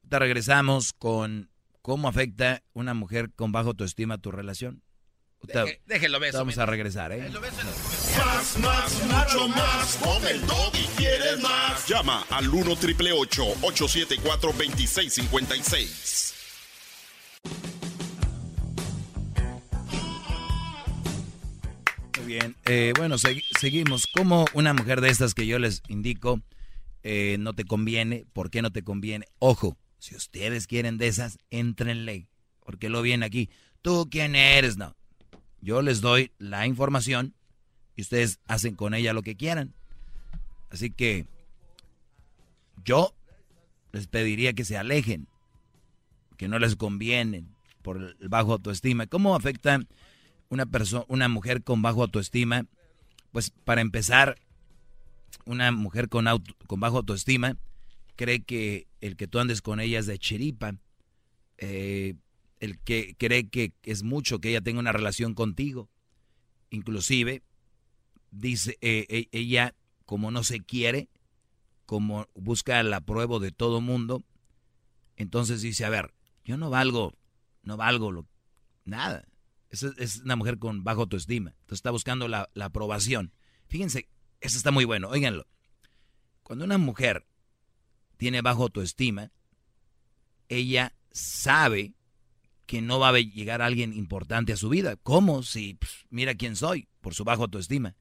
Te 0.08 0.18
regresamos 0.18 0.94
con 0.94 1.52
¿Cómo 1.90 2.08
afecta 2.08 2.62
una 2.74 2.94
mujer 2.94 3.32
con 3.36 3.52
bajo 3.52 3.70
autoestima 3.70 4.20
tu 4.20 4.30
relación? 4.30 4.84
déjenlo 5.88 6.20
ver. 6.20 6.36
Vamos 6.36 6.60
a 6.60 6.68
regresar, 6.68 7.12
¿eh? 7.12 7.28
Más, 7.32 8.60
más, 8.60 9.04
mucho 9.06 9.48
más. 9.48 9.98
Con 9.98 10.28
el 10.28 10.40
y 10.40 10.86
quieres 10.98 11.42
más. 11.42 11.88
Llama 11.88 12.28
al 12.30 12.48
1 12.48 12.76
triple 12.76 13.12
874 13.12 14.52
2656. 14.52 16.36
Muy 22.20 22.28
bien. 22.28 22.56
Eh, 22.66 22.94
bueno, 22.98 23.16
seguimos. 23.18 24.06
¿Cómo 24.06 24.46
una 24.54 24.76
mujer 24.76 25.02
de 25.02 25.10
estas 25.10 25.34
que 25.34 25.48
yo 25.48 25.58
les 25.58 25.82
indico 25.88 26.40
eh, 27.02 27.38
no 27.40 27.56
te 27.56 27.66
conviene? 27.66 28.28
¿Por 28.32 28.52
qué 28.52 28.62
no 28.62 28.72
te 28.72 28.84
conviene? 28.84 29.26
Ojo 29.40 29.76
si 30.00 30.16
ustedes 30.16 30.66
quieren 30.66 30.98
de 30.98 31.08
esas, 31.08 31.38
entrenle. 31.50 32.28
Porque 32.66 32.90
lo 32.90 33.02
viene 33.02 33.26
aquí. 33.26 33.50
¿Tú 33.82 34.08
quién 34.10 34.36
eres? 34.36 34.78
No. 34.78 34.96
Yo 35.62 35.82
les 35.82 36.02
doy 36.02 36.32
la 36.38 36.66
información 36.66 37.36
y 37.96 38.02
ustedes 38.02 38.40
hacen 38.48 38.76
con 38.76 38.94
ella 38.94 39.14
lo 39.14 39.22
que 39.22 39.36
quieran. 39.36 39.74
Así 40.70 40.90
que 40.90 41.28
yo 42.84 43.14
les 43.92 44.08
pediría 44.08 44.54
que 44.54 44.66
se 44.66 44.78
alejen, 44.78 45.28
que 46.38 46.48
no 46.48 46.60
les 46.60 46.76
convienen 46.76 47.56
por 47.82 47.98
el 47.98 48.30
bajo 48.30 48.54
autoestima. 48.54 49.08
¿Cómo 49.08 49.36
afecta 49.36 49.82
una 50.50 50.66
persona, 50.66 51.06
una 51.10 51.28
mujer 51.28 51.64
con 51.64 51.82
bajo 51.82 52.04
autoestima? 52.04 52.66
Pues 53.32 53.52
para 53.52 53.82
empezar, 53.82 54.38
una 55.46 55.72
mujer 55.72 56.08
con, 56.08 56.26
con 56.68 56.80
bajo 56.80 56.98
autoestima 56.98 57.58
cree 58.20 58.44
que 58.44 58.90
el 59.00 59.16
que 59.16 59.30
tú 59.30 59.40
andes 59.40 59.62
con 59.62 59.80
ella 59.80 59.98
es 59.98 60.06
de 60.06 60.20
chiripa, 60.20 60.76
eh, 61.58 62.16
el 62.60 62.78
que 62.78 63.16
cree 63.18 63.48
que 63.48 63.72
es 63.84 64.04
mucho 64.04 64.40
que 64.40 64.50
ella 64.50 64.60
tenga 64.60 64.82
una 64.82 64.92
relación 64.92 65.34
contigo. 65.34 65.90
Inclusive, 66.70 67.44
dice 68.30 68.78
eh, 68.82 69.06
e, 69.08 69.30
ella, 69.32 69.74
como 70.06 70.32
no 70.32 70.44
se 70.44 70.60
quiere, 70.60 71.08
como 71.86 72.28
busca 72.36 72.84
la 72.84 73.00
prueba 73.00 73.40
de 73.40 73.54
todo 73.54 73.80
mundo, 73.80 74.26
entonces 75.16 75.62
dice, 75.62 75.86
a 75.86 75.90
ver, 75.90 76.14
yo 76.44 76.58
no 76.58 76.70
valgo, 76.70 77.14
no 77.64 77.78
valgo 77.78 78.12
lo, 78.12 78.28
nada. 78.84 79.30
Es, 79.70 79.84
es 79.84 80.18
una 80.18 80.36
mujer 80.36 80.60
con 80.60 80.84
bajo 80.84 81.04
autoestima. 81.04 81.52
Entonces 81.52 81.78
está 81.78 81.92
buscando 81.92 82.28
la, 82.28 82.50
la 82.54 82.66
aprobación. 82.66 83.32
Fíjense, 83.70 84.10
eso 84.42 84.58
está 84.58 84.72
muy 84.72 84.84
bueno, 84.84 85.08
óiganlo. 85.08 85.48
Cuando 86.44 86.66
una 86.66 86.78
mujer 86.78 87.26
tiene 88.20 88.42
bajo 88.42 88.64
autoestima, 88.64 89.32
ella 90.50 90.94
sabe 91.10 91.94
que 92.66 92.82
no 92.82 93.00
va 93.00 93.10
a 93.10 93.20
llegar 93.20 93.62
alguien 93.62 93.94
importante 93.94 94.52
a 94.52 94.58
su 94.58 94.68
vida. 94.68 94.98
¿Cómo? 94.98 95.42
Si 95.42 95.76
pues, 95.76 96.06
mira 96.10 96.36
quién 96.36 96.58
soy, 96.58 96.90
por 97.00 97.16
su 97.16 97.24
bajo 97.24 97.44
autoestima. 97.44 97.96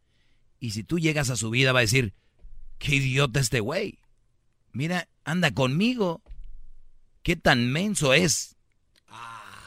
Y 0.58 0.72
si 0.72 0.82
tú 0.82 0.98
llegas 0.98 1.30
a 1.30 1.36
su 1.36 1.50
vida 1.50 1.72
va 1.72 1.78
a 1.78 1.82
decir, 1.82 2.14
qué 2.78 2.96
idiota 2.96 3.38
este 3.38 3.60
güey. 3.60 4.00
Mira, 4.72 5.08
anda 5.24 5.52
conmigo. 5.52 6.20
¿Qué 7.22 7.36
tan 7.36 7.70
menso 7.70 8.12
es? 8.12 8.56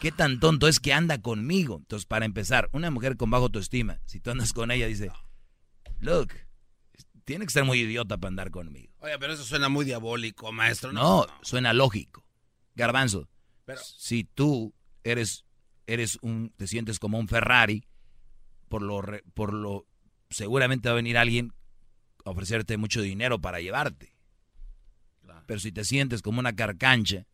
¿Qué 0.02 0.12
tan 0.12 0.42
tonto 0.42 0.68
es 0.68 0.82
que 0.82 0.92
anda 0.92 1.22
conmigo? 1.22 1.78
Entonces, 1.78 2.06
para 2.06 2.26
empezar, 2.26 2.68
una 2.74 2.92
mujer 2.92 3.16
con 3.16 3.30
bajo 3.30 3.46
autoestima, 3.46 4.02
si 4.06 4.20
tú 4.20 4.32
andas 4.32 4.52
con 4.52 4.70
ella, 4.70 4.88
dice, 4.88 5.12
look, 6.00 6.34
tiene 7.26 7.46
que 7.46 7.52
ser 7.52 7.66
muy 7.66 7.80
idiota 7.80 8.18
para 8.18 8.30
andar 8.30 8.52
conmigo. 8.52 8.94
Oye, 9.00 9.18
pero 9.20 9.34
eso 9.34 9.44
suena 9.44 9.70
muy 9.70 9.86
diabólico, 9.86 10.52
maestro. 10.52 10.92
No, 10.92 11.26
suena 11.42 11.74
lógico. 11.74 12.26
Garbanzo, 12.76 13.28
pero... 13.66 13.82
si 13.84 14.24
tú 14.24 14.74
eres, 15.04 15.46
eres 15.88 16.18
un, 16.22 16.54
te 16.58 16.68
sientes 16.68 17.00
como 17.00 17.20
un 17.20 17.28
Ferrari, 17.28 17.86
por 18.70 18.82
lo, 18.82 19.02
por 19.34 19.54
lo, 19.54 19.86
seguramente 20.30 20.90
va 20.90 20.94
a 20.94 20.96
venir 20.96 21.18
alguien 21.18 21.54
a 22.24 22.32
ofrecerte 22.32 22.78
mucho 22.78 23.02
dinero 23.02 23.40
para 23.40 23.60
llevarte. 23.60 24.16
Pero 25.46 25.60
si 25.60 25.72
te 25.72 25.84
sientes 25.84 26.22
como 26.22 26.40
una 26.40 26.56
carcancha, 26.56 27.26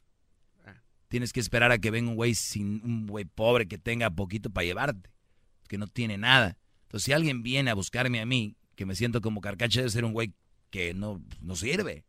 ah. 0.66 0.82
tienes 1.08 1.34
que 1.34 1.40
esperar 1.40 1.72
a 1.72 1.78
que 1.78 1.92
venga 1.92 2.10
un 2.10 2.16
güey 2.16 2.34
sin 2.34 2.82
un 2.84 3.06
güey 3.06 3.26
pobre 3.26 3.68
que 3.68 3.78
tenga 3.78 4.10
poquito 4.10 4.50
para 4.50 4.66
llevarte, 4.66 5.12
que 5.68 5.78
no 5.78 5.88
tiene 5.88 6.18
nada. 6.18 6.58
Entonces, 6.84 7.06
si 7.06 7.14
alguien 7.14 7.44
viene 7.44 7.70
a 7.70 7.76
buscarme 7.76 8.20
a 8.20 8.26
mí 8.26 8.57
que 8.78 8.86
me 8.86 8.96
siento 8.96 9.20
como 9.20 9.42
carcacha 9.42 9.82
de 9.82 9.90
ser 9.90 10.06
un 10.06 10.14
güey 10.14 10.34
que 10.70 10.94
no, 10.94 11.22
no 11.42 11.56
sirve. 11.56 12.06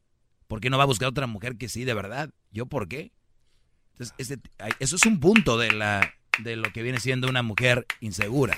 ¿Por 0.46 0.60
qué 0.60 0.70
no 0.70 0.76
va 0.76 0.84
a 0.84 0.86
buscar 0.86 1.08
otra 1.08 1.26
mujer 1.26 1.56
que 1.56 1.68
sí, 1.68 1.84
de 1.84 1.94
verdad? 1.94 2.30
¿Yo 2.52 2.66
por 2.66 2.88
qué? 2.88 3.10
Entonces, 3.92 4.14
este, 4.18 4.38
eso 4.78 4.96
es 4.96 5.06
un 5.06 5.18
punto 5.18 5.58
de 5.58 5.72
la 5.72 6.14
de 6.38 6.54
lo 6.54 6.70
que 6.70 6.82
viene 6.82 7.00
siendo 7.00 7.28
una 7.28 7.42
mujer 7.42 7.86
insegura. 8.00 8.56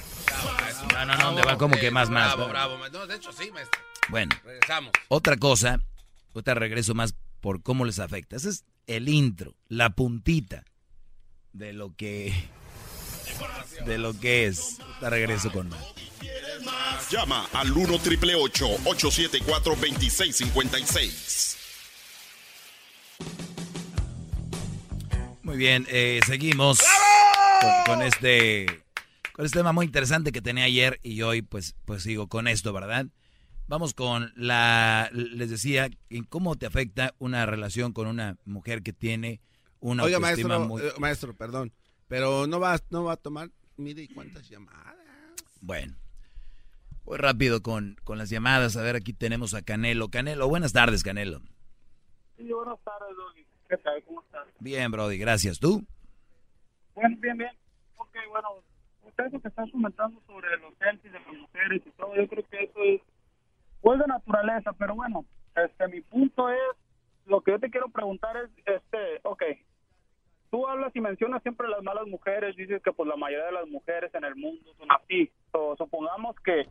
no, 0.93 1.07
no, 1.07 1.17
no, 1.17 1.43
va 1.45 1.57
como 1.57 1.76
que 1.76 1.90
más, 1.90 2.11
más. 2.11 2.37
Bravo, 2.37 2.50
bravo. 2.50 2.88
No, 2.93 3.07
de 3.07 3.17
hecho 3.17 3.33
sí, 3.33 3.50
maestro. 3.52 3.81
Bueno. 4.11 4.35
Regresamos. 4.45 4.90
Otra 5.09 5.37
cosa, 5.37 5.81
otra 6.35 6.55
regreso 6.55 6.95
más 6.95 7.14
por 7.40 7.62
cómo 7.62 7.85
les 7.85 8.00
afecta. 8.00 8.37
Ese 8.37 8.50
es 8.50 8.64
el 8.87 9.09
intro, 9.09 9.55
la 9.69 9.90
puntita 9.90 10.64
de 11.52 11.73
lo 11.73 11.95
que 11.95 12.35
de 13.87 13.99
lo 13.99 14.19
que 14.19 14.47
es. 14.47 14.79
Te 14.99 15.09
regreso 15.09 15.50
con 15.52 15.69
más. 15.69 15.81
Llama 17.11 17.47
al 17.52 17.73
1 17.73 17.99
triple 17.99 18.35
874 18.35 19.75
2656. 19.75 21.57
Muy 25.43 25.57
bien, 25.57 25.87
eh, 25.88 26.21
seguimos 26.26 26.79
con, 27.87 28.02
este 28.02 28.67
con 29.33 29.45
este 29.45 29.59
tema 29.59 29.73
muy 29.73 29.87
interesante 29.87 30.31
que 30.33 30.43
tenía 30.43 30.64
ayer 30.64 31.00
y 31.02 31.23
hoy 31.23 31.43
pues 31.43 31.75
pues 31.85 32.02
sigo 32.02 32.29
con 32.29 32.47
esto, 32.47 32.73
¿verdad? 32.73 33.07
Vamos 33.67 33.95
con 33.95 34.33
la 34.37 35.11
les 35.12 35.50
decía 35.50 35.90
cómo 36.29 36.57
te 36.57 36.67
afecta 36.67 37.14
una 37.19 37.47
relación 37.47 37.93
con 37.93 38.07
una 38.07 38.37
mujer 38.45 38.83
que 38.83 38.93
tiene 38.93 39.40
una 39.81 40.05
Oiga, 40.05 40.21
maestro, 40.21 40.61
muy... 40.61 40.83
Eh, 40.83 40.93
maestro, 40.99 41.35
perdón, 41.35 41.73
pero 42.07 42.47
no 42.47 42.61
va 42.61 42.79
no 42.90 43.05
va 43.05 43.14
a 43.14 43.17
tomar 43.17 43.50
mire 43.76 44.09
cuántas 44.14 44.49
llamadas. 44.49 44.95
Bueno. 45.61 45.97
Voy 47.11 47.19
rápido 47.19 47.61
con, 47.61 47.97
con 48.05 48.19
las 48.19 48.31
llamadas. 48.31 48.76
A 48.76 48.83
ver, 48.83 48.95
aquí 48.95 49.12
tenemos 49.12 49.52
a 49.55 49.62
Canelo. 49.62 50.11
Canelo, 50.11 50.47
buenas 50.47 50.73
tardes, 50.73 51.02
Canelo. 51.02 51.40
Sí, 52.37 52.52
buenas 52.52 52.79
tardes, 52.85 53.17
Doggy. 53.17 53.45
¿Qué 53.69 53.76
tal? 53.79 54.00
¿Cómo 54.05 54.21
estás? 54.21 54.47
Bien, 54.61 54.93
Brody, 54.93 55.19
gracias. 55.19 55.59
¿Tú? 55.59 55.85
Bueno, 56.95 57.17
bien, 57.19 57.37
bien. 57.37 57.50
Ok, 57.97 58.17
bueno, 58.29 58.49
usted 59.02 59.25
lo 59.33 59.40
que 59.40 59.49
está 59.49 59.64
comentando 59.73 60.23
sobre 60.25 60.57
los 60.59 60.73
selfies 60.79 61.12
de 61.12 61.19
las 61.19 61.35
mujeres 61.35 61.83
y 61.85 61.90
todo, 61.90 62.14
yo 62.14 62.29
creo 62.29 62.45
que 62.49 62.62
eso 62.62 62.81
es, 62.85 63.00
pues 63.81 63.99
de 63.99 64.07
naturaleza, 64.07 64.73
pero 64.75 64.95
bueno, 64.95 65.25
este, 65.57 65.88
mi 65.88 66.02
punto 66.02 66.49
es, 66.49 66.76
lo 67.26 67.40
que 67.40 67.50
yo 67.50 67.59
te 67.59 67.71
quiero 67.71 67.88
preguntar 67.88 68.37
es, 68.37 68.50
este, 68.67 69.19
ok, 69.25 69.43
tú 70.52 70.64
hablas 70.69 70.95
y 70.95 71.00
mencionas 71.00 71.43
siempre 71.43 71.67
las 71.67 71.83
malas 71.83 72.07
mujeres, 72.07 72.55
dices 72.55 72.81
que 72.85 72.93
pues 72.93 73.09
la 73.09 73.17
mayoría 73.17 73.47
de 73.47 73.52
las 73.52 73.67
mujeres 73.67 74.14
en 74.14 74.23
el 74.23 74.37
mundo 74.37 74.73
son 74.79 74.93
así, 74.93 75.29
o 75.50 75.75
supongamos 75.76 76.37
que 76.45 76.69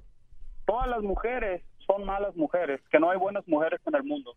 todas 0.70 0.88
las 0.88 1.02
mujeres 1.02 1.64
son 1.88 2.06
malas 2.06 2.36
mujeres, 2.36 2.80
que 2.92 3.00
no 3.00 3.10
hay 3.10 3.18
buenas 3.18 3.48
mujeres 3.48 3.82
en 3.88 3.96
el 3.96 4.04
mundo. 4.04 4.36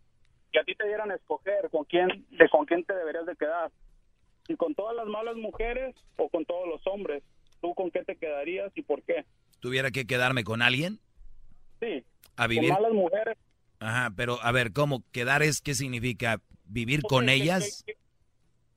Y 0.50 0.58
a 0.58 0.64
ti 0.64 0.74
te 0.74 0.86
dieran 0.86 1.10
a 1.10 1.14
escoger 1.14 1.68
con 1.70 1.84
quién, 1.84 2.08
de 2.30 2.48
con 2.48 2.64
quién 2.64 2.84
te 2.84 2.94
deberías 2.94 3.26
de 3.26 3.36
quedar. 3.36 3.70
Si 4.46 4.56
con 4.56 4.74
todas 4.74 4.96
las 4.96 5.06
malas 5.06 5.36
mujeres 5.36 5.94
o 6.16 6.30
con 6.30 6.46
todos 6.46 6.66
los 6.66 6.86
hombres, 6.86 7.22
¿tú 7.60 7.74
con 7.74 7.90
qué 7.90 8.02
te 8.02 8.16
quedarías 8.16 8.72
y 8.74 8.80
por 8.80 9.02
qué? 9.02 9.26
¿Tuviera 9.60 9.90
que 9.90 10.06
quedarme 10.06 10.42
con 10.42 10.62
alguien? 10.62 11.00
Sí. 11.80 12.02
A 12.36 12.46
vivir. 12.46 12.70
Con 12.70 12.82
malas 12.82 12.94
mujeres. 12.94 13.36
Ajá, 13.80 14.10
pero 14.16 14.38
a 14.40 14.52
ver, 14.52 14.72
¿cómo 14.72 15.02
quedar 15.12 15.42
es 15.42 15.60
qué 15.60 15.74
significa? 15.74 16.40
¿Vivir 16.64 17.02
con 17.02 17.28
ellas? 17.28 17.84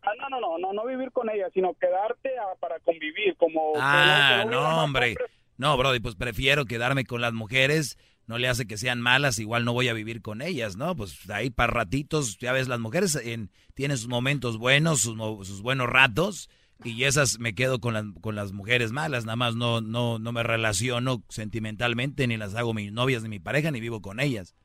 ah, 0.02 0.12
no, 0.20 0.30
no, 0.30 0.42
no, 0.42 0.58
no, 0.58 0.74
no 0.74 0.86
vivir 0.86 1.14
con 1.14 1.30
ellas, 1.30 1.52
sino 1.54 1.74
quedarte 1.76 2.32
para 2.60 2.82
convivir, 2.82 3.38
como... 3.38 3.72
Ah, 3.78 4.44
no, 4.46 4.84
hombre. 4.84 5.16
No, 5.58 5.78
Brody, 5.78 6.00
pues 6.00 6.16
prefiero 6.16 6.66
quedarme 6.66 7.06
con 7.06 7.22
las 7.22 7.34
mujeres. 7.34 7.98
No 8.28 8.38
le 8.38 8.48
hace 8.48 8.66
que 8.66 8.78
sean 8.78 9.02
malas, 9.02 9.38
igual 9.38 9.66
no 9.66 9.74
voy 9.74 9.88
a 9.88 9.94
vivir 9.94 10.22
con 10.22 10.42
ellas, 10.42 10.78
¿no? 10.78 10.96
Pues 10.96 11.30
ahí 11.30 11.52
para 11.52 11.72
ratitos, 11.72 12.40
ya 12.40 12.54
ves, 12.54 12.68
las 12.68 12.80
mujeres 12.80 13.16
en, 13.16 13.52
tienen 13.76 13.98
sus 13.98 14.08
momentos 14.08 14.58
buenos, 14.58 15.02
sus, 15.02 15.16
sus, 15.48 15.62
buenos 15.62 15.88
ratos, 15.88 16.50
y 16.84 17.04
esas 17.04 17.38
me 17.38 17.54
quedo 17.54 17.80
con 17.80 17.94
las, 17.94 18.06
con 18.22 18.36
las 18.36 18.52
mujeres 18.52 18.92
malas, 18.92 19.26
nada 19.26 19.36
más 19.36 19.56
no, 19.56 19.80
no, 19.80 20.18
no 20.18 20.32
me 20.32 20.42
relaciono 20.42 21.22
sentimentalmente, 21.30 22.26
ni 22.26 22.36
las 22.36 22.56
hago 22.56 22.74
mis 22.74 22.92
novias 22.92 23.22
ni 23.22 23.30
mi 23.30 23.40
pareja, 23.40 23.70
ni 23.70 23.80
vivo 23.80 24.02
con 24.02 24.20
ellas. 24.20 24.56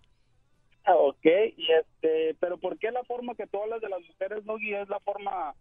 Ah, 0.84 0.94
ok, 0.94 1.26
y 1.56 1.66
este, 1.70 2.34
pero 2.40 2.56
¿por 2.56 2.78
qué 2.78 2.90
la 2.90 3.04
forma 3.04 3.34
que 3.34 3.46
tú 3.46 3.62
hablas 3.62 3.82
de 3.82 3.90
las 3.90 4.00
mujeres, 4.00 4.44
Nogui, 4.46 4.72
es 4.72 4.88
la 4.88 5.00
forma 5.00 5.54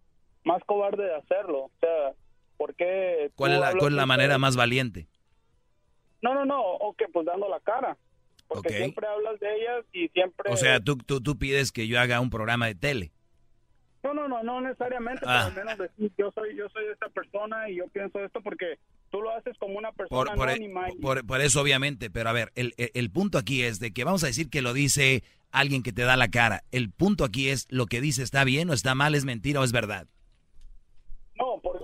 más 0.45 0.63
cobarde 0.63 1.03
de 1.03 1.15
hacerlo? 1.15 1.65
O 1.65 1.71
sea, 1.81 2.13
¿por 2.57 2.73
qué? 2.75 3.29
¿Cuál 3.35 3.53
es 3.53 3.59
la, 3.59 3.73
cuál 3.73 3.91
es 3.91 3.97
la 3.97 4.05
manera 4.05 4.37
más 4.37 4.55
valiente? 4.55 5.07
No, 6.21 6.33
no, 6.33 6.45
no, 6.45 6.61
o 6.61 6.93
que 6.93 7.07
pues 7.07 7.25
dando 7.25 7.47
la 7.49 7.59
cara. 7.59 7.97
Porque 8.47 8.69
siempre 8.69 9.07
hablas 9.07 9.39
de 9.39 9.55
ellas 9.55 9.85
y 9.93 10.07
siempre... 10.09 10.51
O 10.51 10.57
sea, 10.57 10.79
tú, 10.79 10.97
tú, 10.97 11.21
tú 11.21 11.37
pides 11.37 11.71
que 11.71 11.87
yo 11.87 11.99
haga 11.99 12.19
un 12.19 12.31
programa 12.31 12.65
de 12.65 12.75
tele. 12.75 13.11
No, 14.01 14.13
no, 14.13 14.27
no, 14.27 14.41
no 14.43 14.61
necesariamente, 14.61 15.19
pero 15.21 15.31
ah. 15.31 15.45
al 15.45 15.53
menos 15.53 15.77
decir, 15.77 16.11
yo 16.17 16.31
soy, 16.31 16.55
yo 16.55 16.69
soy 16.69 16.85
esta 16.91 17.09
persona 17.09 17.69
y 17.69 17.75
yo 17.75 17.87
pienso 17.89 18.23
esto 18.23 18.41
porque 18.41 18.79
tú 19.11 19.21
lo 19.21 19.29
haces 19.31 19.57
como 19.57 19.77
una 19.77 19.91
persona 19.91 20.33
por, 20.35 20.49
e- 20.49 20.53
anónima. 20.53 20.87
Por, 21.01 21.25
por, 21.27 21.41
eso, 21.41 21.61
obviamente, 21.61 22.09
pero 22.09 22.29
a 22.29 22.33
ver, 22.33 22.51
el, 22.55 22.73
el, 22.77 22.91
el, 22.93 23.11
punto 23.11 23.37
aquí 23.37 23.61
es 23.61 23.79
de 23.79 23.91
que 23.91 24.05
vamos 24.05 24.23
a 24.23 24.27
decir 24.27 24.49
que 24.49 24.61
lo 24.61 24.73
dice 24.73 25.23
alguien 25.51 25.83
que 25.83 25.91
te 25.91 26.03
da 26.03 26.15
la 26.15 26.29
cara. 26.29 26.63
El 26.71 26.91
punto 26.91 27.25
aquí 27.25 27.49
es, 27.49 27.67
¿lo 27.69 27.87
que 27.87 28.01
dice 28.01 28.23
está 28.23 28.45
bien 28.45 28.69
o 28.69 28.73
está 28.73 28.95
mal, 28.95 29.15
es 29.15 29.25
mentira 29.25 29.59
o 29.59 29.63
es 29.63 29.73
verdad? 29.73 30.07
No, 31.35 31.59
por, 31.61 31.79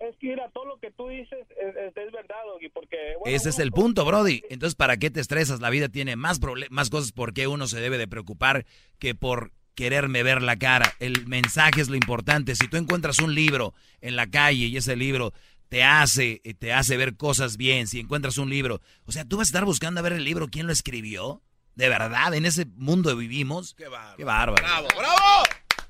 es 0.00 0.16
que 0.16 0.19
mira, 0.30 0.48
todo 0.50 0.64
lo 0.64 0.78
que 0.78 0.90
tú 0.92 1.08
dices 1.08 1.46
es, 1.50 2.12
verdad, 2.12 2.36
porque... 2.72 3.14
Ese 3.24 3.48
es 3.48 3.58
el 3.58 3.72
punto, 3.72 4.04
Brody. 4.04 4.42
Entonces, 4.48 4.76
¿para 4.76 4.96
qué 4.96 5.10
te 5.10 5.20
estresas? 5.20 5.60
La 5.60 5.70
vida 5.70 5.88
tiene 5.88 6.14
más, 6.14 6.40
más 6.70 6.90
cosas 6.90 7.12
por 7.12 7.34
qué 7.34 7.48
uno 7.48 7.66
se 7.66 7.80
debe 7.80 7.98
de 7.98 8.06
preocupar 8.06 8.64
que 8.98 9.14
por 9.14 9.52
quererme 9.74 10.22
ver 10.22 10.42
la 10.42 10.56
cara. 10.56 10.94
El 11.00 11.26
mensaje 11.26 11.80
es 11.80 11.88
lo 11.88 11.96
importante. 11.96 12.54
Si 12.54 12.68
tú 12.68 12.76
encuentras 12.76 13.18
un 13.18 13.34
libro 13.34 13.74
en 14.00 14.14
la 14.14 14.28
calle 14.28 14.66
y 14.66 14.76
ese 14.76 14.94
libro 14.94 15.32
te 15.68 15.82
hace, 15.82 16.40
te 16.58 16.72
hace 16.72 16.96
ver 16.96 17.16
cosas 17.16 17.56
bien, 17.56 17.86
si 17.86 18.00
encuentras 18.00 18.38
un 18.38 18.50
libro, 18.50 18.80
o 19.06 19.12
sea, 19.12 19.24
tú 19.24 19.36
vas 19.36 19.48
a 19.48 19.50
estar 19.50 19.64
buscando 19.64 20.00
a 20.00 20.02
ver 20.02 20.12
el 20.12 20.24
libro, 20.24 20.48
quién 20.48 20.66
lo 20.66 20.72
escribió. 20.72 21.42
De 21.74 21.88
verdad, 21.88 22.34
en 22.34 22.46
ese 22.46 22.66
mundo 22.76 23.16
vivimos. 23.16 23.74
Qué 23.74 23.88
bárbaro. 23.88 24.16
Qué 24.16 24.24
bárbaro. 24.24 24.62
Bravo, 24.62 24.88
bravo. 24.96 25.44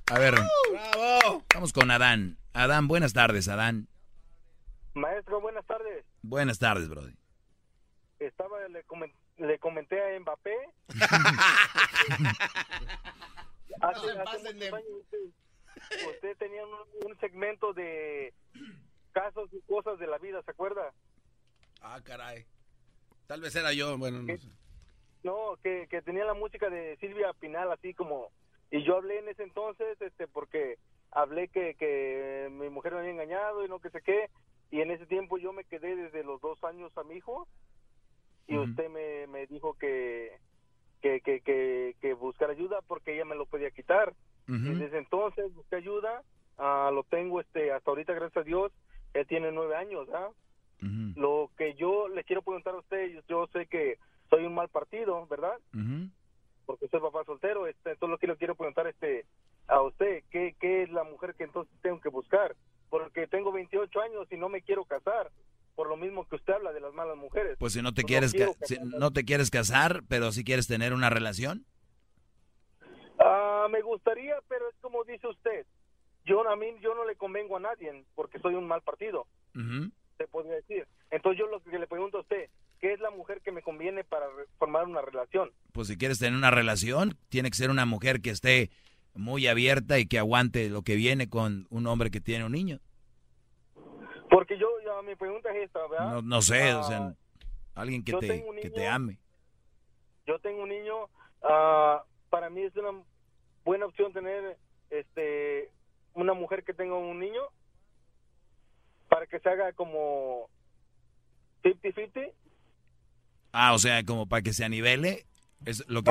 A 0.07 0.19
ver, 0.19 0.35
bravo. 0.35 1.45
Vamos 1.53 1.73
con 1.73 1.91
Adán. 1.91 2.39
Adán, 2.53 2.89
buenas 2.89 3.13
tardes, 3.13 3.49
Adán. 3.49 3.90
Maestro, 4.95 5.41
buenas 5.41 5.65
tardes. 5.67 6.05
Buenas 6.23 6.59
tardes, 6.59 6.89
Brody. 6.89 7.15
Estaba, 8.19 8.59
le, 8.69 8.85
le 9.39 9.59
comenté 9.59 10.03
a 10.03 10.21
Mbappé. 10.21 10.57
hace, 13.81 14.11
hace 14.11 14.49
años 14.49 14.75
usted, 16.09 16.37
tenía 16.39 16.63
un, 16.67 17.19
segmento 17.21 17.73
de 17.73 18.35
casos 19.13 19.49
y 19.53 19.61
cosas 19.63 19.99
de 19.99 20.07
la 20.07 20.19
vida, 20.19 20.43
¿se 20.43 20.51
acuerda? 20.51 20.93
Ah, 21.81 22.01
caray. 22.03 22.45
Tal 23.27 23.41
vez 23.41 23.55
era 23.57 23.73
yo, 23.73 23.97
bueno, 23.97 24.23
no 24.23 24.37
sé. 24.37 24.49
No, 25.23 25.57
que, 25.63 25.87
que 25.89 26.03
tenía 26.03 26.25
la 26.25 26.35
música 26.35 26.71
de 26.71 26.97
Silvia 26.99 27.33
Pinal, 27.35 27.71
así 27.73 27.95
como... 27.95 28.31
Y 28.71 28.85
yo 28.85 28.97
hablé 28.97 29.19
en 29.19 29.29
ese 29.29 29.43
entonces, 29.43 30.01
este, 30.01 30.29
porque 30.29 30.79
hablé 31.11 31.49
que, 31.49 31.75
que 31.75 32.49
mi 32.53 32.69
mujer 32.69 32.93
me 32.93 33.01
había 33.01 33.11
engañado 33.11 33.65
y 33.65 33.69
no 33.69 33.81
que 33.81 33.91
sé 33.91 34.01
qué, 34.01 34.31
y 34.71 34.81
en 34.81 34.91
ese 34.91 35.07
tiempo 35.07 35.39
yo 35.39 35.53
me 35.53 35.65
quedé 35.65 35.97
desde 35.97 36.25
los 36.25 36.41
dos 36.41 36.63
años 36.65 36.97
a 36.97 37.05
mi 37.05 37.17
hijo 37.17 37.49
y 38.47 38.57
usted 38.57 38.89
me, 38.89 39.27
me 39.27 39.47
dijo 39.47 39.75
que 39.75 40.39
que, 41.01 41.21
que, 41.21 41.41
que, 41.41 41.97
que, 42.01 42.15
buscar 42.15 42.51
ayuda 42.51 42.81
porque 42.87 43.15
ella 43.15 43.25
me 43.25 43.35
lo 43.35 43.47
podía 43.47 43.71
quitar. 43.71 44.15
Y 44.47 44.75
desde 44.75 44.99
entonces 44.99 45.55
busqué 45.55 45.77
ayuda, 45.77 46.25
uh, 46.59 46.93
lo 46.93 47.05
tengo 47.05 47.41
este 47.41 47.71
hasta 47.71 47.89
ahorita, 47.89 48.13
gracias 48.15 48.39
a 48.39 48.47
Dios, 48.47 48.73
él 49.15 49.25
tiene 49.29 49.53
nueve 49.53 49.77
años. 49.77 50.09
¿ah? 50.13 50.29
Lo 51.15 51.51
que 51.57 51.75
yo 51.75 52.09
le 52.09 52.25
quiero 52.25 52.43
preguntar 52.43 52.75
a 52.75 52.79
usted, 52.79 53.23
yo, 53.29 53.47
sé 53.53 53.67
que 53.67 53.99
soy 54.29 54.45
un 54.45 54.55
mal 54.57 54.69
partido, 54.69 55.25
¿verdad? 55.29 55.57
Porque 56.67 56.89
soy 56.89 57.01
papá 57.01 57.23
soltero, 57.25 57.69
este, 57.69 57.93
entonces 57.93 58.11
lo 58.11 58.19
que 58.19 58.27
le 58.27 58.37
quiero 58.37 58.57
preguntar 58.57 58.89
este 58.89 59.25
a 59.69 59.81
usted, 59.83 60.25
¿qué, 60.31 60.57
¿qué 60.59 60.83
es 60.83 60.91
la 60.91 61.05
mujer 61.05 61.37
que 61.37 61.45
entonces 61.45 61.73
tengo 61.81 62.01
que 62.01 62.09
buscar? 62.09 62.57
Porque 62.91 63.27
tengo 63.27 63.53
28 63.53 64.01
años 64.01 64.27
y 64.31 64.37
no 64.37 64.49
me 64.49 64.63
quiero 64.63 64.85
casar 64.85 65.31
por 65.75 65.89
lo 65.89 65.97
mismo 65.97 66.29
que 66.29 66.37
usted 66.37 66.53
habla 66.53 66.73
de 66.73 66.81
las 66.81 66.93
malas 66.93 67.17
mujeres. 67.17 67.57
Pues 67.59 67.73
si 67.73 67.81
no 67.81 67.95
te 67.95 68.03
quieres 68.03 68.35
no, 68.83 69.13
te 69.13 69.25
quieres 69.25 69.51
casar, 69.51 70.03
pero 70.09 70.31
si 70.31 70.45
quieres 70.45 70.67
tener 70.67 70.93
una 70.93 71.09
relación. 71.09 71.65
Ah, 73.19 73.67
me 73.71 73.81
gustaría, 73.81 74.35
pero 74.47 74.69
es 74.69 74.77
como 74.83 75.05
dice 75.05 75.27
usted. 75.27 75.65
Yo 76.27 76.47
a 76.47 76.57
mí 76.57 76.67
yo 76.83 76.95
no 76.95 77.07
le 77.07 77.17
convengo 77.17 77.57
a 77.57 77.61
nadie 77.61 78.05
porque 78.15 78.39
soy 78.41 78.57
un 78.57 78.67
mal 78.67 78.83
partido. 78.83 79.27
Se 80.19 80.29
podría 80.29 80.57
decir. 80.57 80.87
Entonces 81.11 81.39
yo 81.39 81.47
lo 81.47 81.63
que 81.63 81.79
le 81.79 81.87
pregunto 81.87 82.19
a 82.19 82.21
usted, 82.21 82.51
¿qué 82.79 82.93
es 82.93 83.01
la 83.01 83.11
mujer 83.11 83.41
que 83.41 83.53
me 83.53 83.63
conviene 83.63 84.05
para 84.05 84.27
formar 84.59 84.85
una 84.85 85.01
relación? 85.01 85.51
Pues 85.73 85.89
si 85.89 85.97
quieres 85.97 86.19
tener 86.19 86.37
una 86.37 86.51
relación, 86.51 87.17
tiene 87.31 87.49
que 87.51 87.57
ser 87.57 87.71
una 87.71 87.87
mujer 87.87 88.21
que 88.21 88.31
esté 88.31 88.71
muy 89.15 89.47
abierta 89.47 89.99
y 89.99 90.07
que 90.07 90.19
aguante 90.19 90.69
lo 90.69 90.83
que 90.83 90.97
viene 90.97 91.29
con 91.29 91.67
un 91.71 91.87
hombre 91.87 92.11
que 92.11 92.21
tiene 92.21 92.45
un 92.45 92.53
niño. 92.53 92.81
Porque 94.29 94.59
yo, 94.59 94.69
mi 95.03 95.15
pregunta 95.17 95.51
es 95.51 95.65
esta, 95.65 95.87
¿verdad? 95.89 96.23
No, 96.23 96.43
sé, 96.43 96.75
o 96.75 96.85
sea, 96.85 96.99
ah, 96.99 97.15
alguien 97.75 98.05
que 98.05 98.13
te, 98.15 98.45
que 98.63 98.71
te 98.71 98.87
ame. 98.87 99.19
Yo 100.27 100.39
tengo 100.39 100.63
un 100.63 100.69
niño, 100.69 101.05
uh, 101.43 102.01
para 102.29 102.51
mí 102.51 102.63
es 102.63 102.77
una 102.77 103.03
buena 103.65 103.87
opción 103.87 104.13
tener 104.13 104.57
este 104.91 105.71
una 106.15 106.35
mujer 106.35 106.65
que 106.65 106.75
tenga 106.75 106.97
un 106.97 107.19
niño 107.19 107.43
para 109.09 109.27
que 109.27 109.39
se 109.41 109.49
haga 109.49 109.73
como 109.73 110.49
50-50. 111.63 112.33
Ah, 113.53 113.75
o 113.75 113.79
sea, 113.79 114.05
como 114.05 114.27
para 114.27 114.43
que 114.43 114.53
se 114.53 114.65
anivele. 114.65 115.27
Es 115.67 115.87
lo 115.89 116.03
que... 116.03 116.11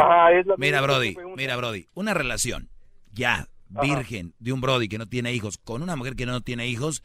mira, 0.57 0.81
Brody, 0.81 1.15
mira, 1.35 1.57
Brody, 1.57 1.87
una 1.95 2.13
relación 2.13 2.69
ya 3.13 3.47
virgen 3.69 4.33
de 4.39 4.51
un 4.51 4.61
Brody 4.61 4.87
que 4.89 4.97
no 4.97 5.05
tiene 5.05 5.31
hijos 5.33 5.59
con 5.59 5.83
una 5.83 5.95
mujer 5.95 6.15
que 6.15 6.25
no 6.25 6.41
tiene 6.41 6.67
hijos, 6.67 7.03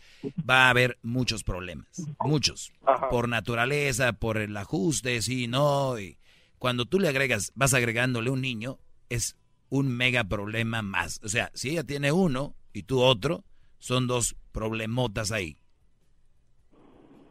va 0.48 0.66
a 0.66 0.70
haber 0.70 0.98
muchos 1.02 1.44
problemas. 1.44 1.86
Muchos. 2.20 2.72
Por 3.10 3.28
naturaleza, 3.28 4.14
por 4.14 4.38
el 4.38 4.56
ajuste, 4.56 5.20
sí, 5.20 5.46
no. 5.46 5.98
Y 5.98 6.16
cuando 6.58 6.86
tú 6.86 6.98
le 6.98 7.08
agregas, 7.08 7.52
vas 7.54 7.74
agregándole 7.74 8.30
un 8.30 8.40
niño, 8.40 8.78
es 9.10 9.36
un 9.68 9.88
mega 9.88 10.24
problema 10.24 10.80
más. 10.80 11.20
O 11.22 11.28
sea, 11.28 11.50
si 11.52 11.70
ella 11.70 11.84
tiene 11.84 12.12
uno 12.12 12.54
y 12.72 12.84
tú 12.84 13.00
otro, 13.00 13.44
Son 13.78 14.06
dos 14.06 14.34
problemotas 14.50 15.30
ahí. 15.30 15.58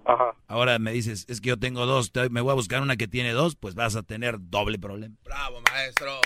Ajá. 0.05 0.35
Ahora 0.47 0.77
me 0.79 0.91
dices, 0.91 1.25
es 1.27 1.41
que 1.41 1.49
yo 1.49 1.57
tengo 1.57 1.85
dos, 1.87 2.11
te- 2.11 2.29
me 2.29 2.41
voy 2.41 2.51
a 2.51 2.55
buscar 2.55 2.81
una 2.83 2.95
que 2.97 3.07
tiene 3.07 3.31
dos, 3.31 3.55
pues 3.55 3.73
vas 3.73 3.95
a 3.95 4.03
tener 4.03 4.37
doble 4.39 4.77
problema. 4.77 5.15
Bravo, 5.23 5.61
maestro. 5.71 6.19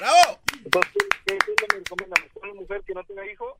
¡Bravo! 0.00 0.40
Entonces, 0.64 0.92
¿qué, 1.26 1.36
qué 1.36 1.66
me 1.72 1.78
recomienda? 1.78 2.16
¿Una 2.42 2.54
mujer 2.54 2.82
que 2.86 2.94
no 2.94 3.04
tenga 3.04 3.30
hijo? 3.30 3.58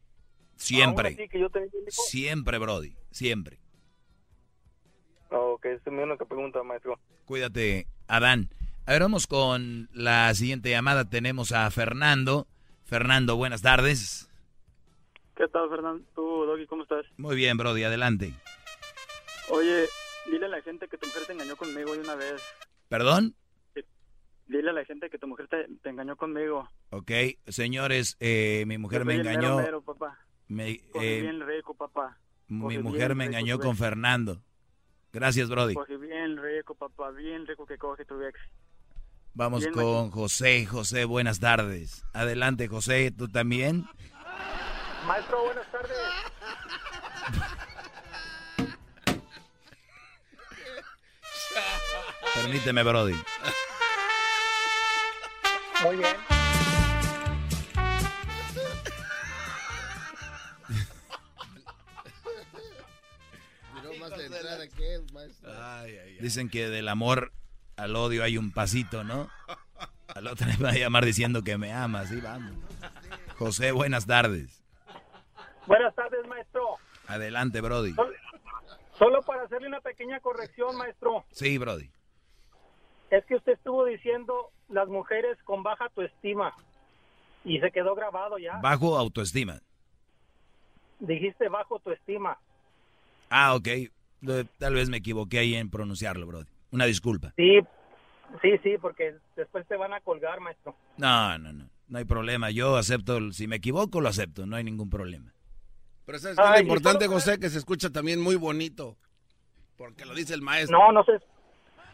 Siempre. 0.57 1.09
¿Aún 1.09 1.19
así 1.19 1.29
que 1.29 1.39
yo 1.39 1.51
tenga 1.51 1.67
hijo? 1.67 1.91
Siempre, 1.91 2.59
Brody. 2.59 2.97
Siempre. 3.11 3.61
Ok, 5.29 5.67
es 5.67 5.87
mi 5.87 6.03
única 6.03 6.25
pregunta, 6.25 6.63
maestro. 6.63 6.99
Cuídate, 7.27 7.87
Adán. 8.09 8.49
A 8.87 8.93
ver, 8.93 9.03
vamos 9.03 9.27
con 9.27 9.91
la 9.93 10.35
siguiente 10.35 10.71
llamada. 10.71 11.09
Tenemos 11.09 11.53
a 11.53 11.71
Fernando. 11.71 12.47
Fernando, 12.85 13.37
buenas 13.37 13.61
tardes. 13.61 14.31
¿Qué 15.37 15.47
tal, 15.49 15.69
Fernando? 15.69 16.03
¿Tú, 16.15 16.45
Doggy, 16.47 16.67
cómo 16.67 16.85
estás? 16.85 17.05
Muy 17.19 17.37
bien, 17.37 17.59
Brody, 17.59 17.85
adelante. 17.85 18.35
Oye, 19.51 19.87
dile 20.27 20.47
a 20.47 20.49
la 20.49 20.63
gente 20.63 20.89
que 20.89 20.97
tu 20.97 21.07
mujer 21.07 21.27
te 21.27 21.33
engañó 21.35 21.57
conmigo 21.57 21.93
de 21.93 22.01
una 22.01 22.15
vez. 22.15 22.43
¿Perdón? 22.89 23.35
Dile 24.51 24.71
a 24.71 24.73
la 24.73 24.85
gente 24.85 25.09
que 25.09 25.17
tu 25.17 25.29
mujer 25.29 25.47
te, 25.47 25.69
te 25.81 25.91
engañó 25.91 26.17
conmigo. 26.17 26.69
Ok, 26.91 27.13
señores, 27.47 28.17
eh, 28.19 28.65
mi 28.67 28.79
mujer 28.79 29.05
me 29.05 29.15
engañó. 29.15 29.59
mero, 29.59 29.81
papá. 29.81 30.19
me- 30.49 30.71
eh, 30.95 31.21
bien 31.21 31.47
rico, 31.47 31.73
papá. 31.75 32.19
mi 32.49 32.77
mujer 32.79 33.15
me 33.15 33.27
rico 33.27 33.37
engañó 33.39 33.61
con. 33.61 33.77
Fernando. 33.77 34.43
Gracias, 35.13 35.49
Brody. 35.49 35.75
Cogí 35.75 35.97
bien 35.97 36.37
rico, 36.43 36.75
papá. 36.75 37.13
Bien 37.13 37.47
rico 37.47 37.65
que 37.65 37.79
coge 37.79 38.05
tu 38.05 38.21
ex. 38.25 38.37
Vamos 39.35 39.61
bien, 39.61 39.73
con 39.73 40.11
José. 40.11 40.67
José, 40.67 41.05
buenas 41.05 41.39
tardes. 41.39 42.05
Adelante, 42.13 42.67
José, 42.67 43.13
¿tú 43.13 43.29
también? 43.29 43.85
Maestro, 45.07 45.45
buenas 45.45 45.71
tardes. 45.71 45.97
Permíteme, 52.35 52.83
Brody. 52.83 53.15
Muy 55.85 55.97
bien. 55.97 56.17
Miró 63.75 63.95
más 63.99 64.11
la 64.11 64.25
entrada 64.25 64.69
que 64.69 64.95
él, 64.95 65.07
maestro. 65.13 65.51
Dicen 66.21 66.49
que 66.49 66.69
del 66.69 66.89
amor 66.89 67.33
al 67.77 67.97
odio 67.97 68.23
hay 68.25 68.37
un 68.37 68.53
pasito, 68.53 69.05
¿no? 69.05 69.29
Al 70.15 70.27
otro 70.27 70.47
le 70.49 70.57
va 70.57 70.71
a 70.71 70.75
llamar 70.75 71.05
diciendo 71.05 71.43
que 71.45 71.57
me 71.57 71.73
ama, 71.73 72.05
sí, 72.07 72.21
vamos. 72.21 72.53
José, 73.39 73.73
buenas 73.73 74.07
tardes. 74.07 74.63
Buenas 75.67 75.95
tardes, 75.95 76.27
maestro. 76.27 76.77
Adelante, 77.07 77.61
Brody. 77.61 77.95
Sol- 77.95 78.17
Solo 78.99 79.23
para 79.23 79.45
hacerle 79.45 79.69
una 79.69 79.81
pequeña 79.81 80.21
corrección, 80.21 80.77
maestro. 80.77 81.25
Sí, 81.33 81.57
Brody. 81.59 81.91
Es 83.11 83.25
que 83.27 83.35
usted 83.37 83.53
estuvo 83.53 83.85
diciendo 83.85 84.51
las 84.69 84.89
mujeres 84.89 85.37
con 85.45 85.63
baja 85.63 85.85
autoestima. 85.85 86.55
Y 87.45 87.59
se 87.61 87.71
quedó 87.71 87.95
grabado 87.95 88.39
ya. 88.39 88.59
Bajo 88.59 88.97
autoestima. 88.97 89.61
Dijiste 90.99 91.49
bajo 91.49 91.75
autoestima. 91.77 92.39
Ah, 93.31 93.55
ok. 93.55 93.69
Tal 94.59 94.75
vez 94.75 94.91
me 94.91 94.99
equivoqué 94.99 95.39
ahí 95.39 95.55
en 95.55 95.71
pronunciarlo, 95.71 96.27
Brody. 96.27 96.47
Una 96.73 96.85
disculpa. 96.85 97.33
Sí, 97.37 97.61
sí, 98.43 98.59
sí, 98.63 98.77
porque 98.79 99.17
después 99.37 99.67
te 99.67 99.77
van 99.77 99.93
a 99.95 100.01
colgar, 100.01 100.41
maestro. 100.41 100.77
No, 100.99 101.39
no, 101.39 101.53
no. 101.53 101.69
No 101.89 101.99
hay 101.99 102.05
problema. 102.05 102.51
Yo 102.51 102.77
acepto, 102.77 103.33
si 103.33 103.49
me 103.49 103.57
equivoco, 103.57 104.01
lo 104.01 104.09
acepto. 104.09 104.47
No 104.47 104.57
hay 104.57 104.63
ningún 104.65 104.91
problema. 104.91 105.33
Pero 106.05 106.19
¿sabes 106.19 106.37
qué 106.37 106.43
es 106.45 106.51
lo 106.51 106.59
importante, 106.61 107.05
solo- 107.07 107.17
José? 107.17 107.41
Que 107.41 107.49
se 107.49 107.59
escucha 107.59 107.91
también 107.91 108.21
muy 108.21 108.37
bonito. 108.37 108.97
Porque 109.77 110.05
lo 110.05 110.15
dice 110.15 110.35
el 110.35 110.43
maestro. 110.43 110.79
No, 110.79 110.93
no 110.93 111.03
se, 111.05 111.13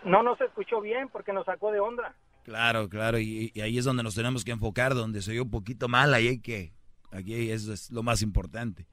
no, 0.06 0.22
no 0.22 0.36
se 0.36 0.44
escuchó 0.44 0.80
bien 0.80 1.08
porque 1.08 1.32
nos 1.32 1.44
sacó 1.44 1.70
de 1.70 1.80
onda. 1.80 2.14
Claro, 2.44 2.88
claro. 2.88 3.18
Y, 3.18 3.50
y 3.54 3.60
ahí 3.60 3.76
es 3.76 3.84
donde 3.84 4.02
nos 4.02 4.14
tenemos 4.14 4.44
que 4.44 4.52
enfocar, 4.52 4.94
donde 4.94 5.20
soy 5.20 5.38
un 5.40 5.50
poquito 5.50 5.88
mal, 5.88 6.14
ahí 6.14 6.28
hay 6.28 6.40
que... 6.40 6.72
Aquí 7.12 7.50
eso 7.50 7.72
es 7.72 7.90
lo 7.90 8.02
más 8.02 8.22
importante. 8.22 8.86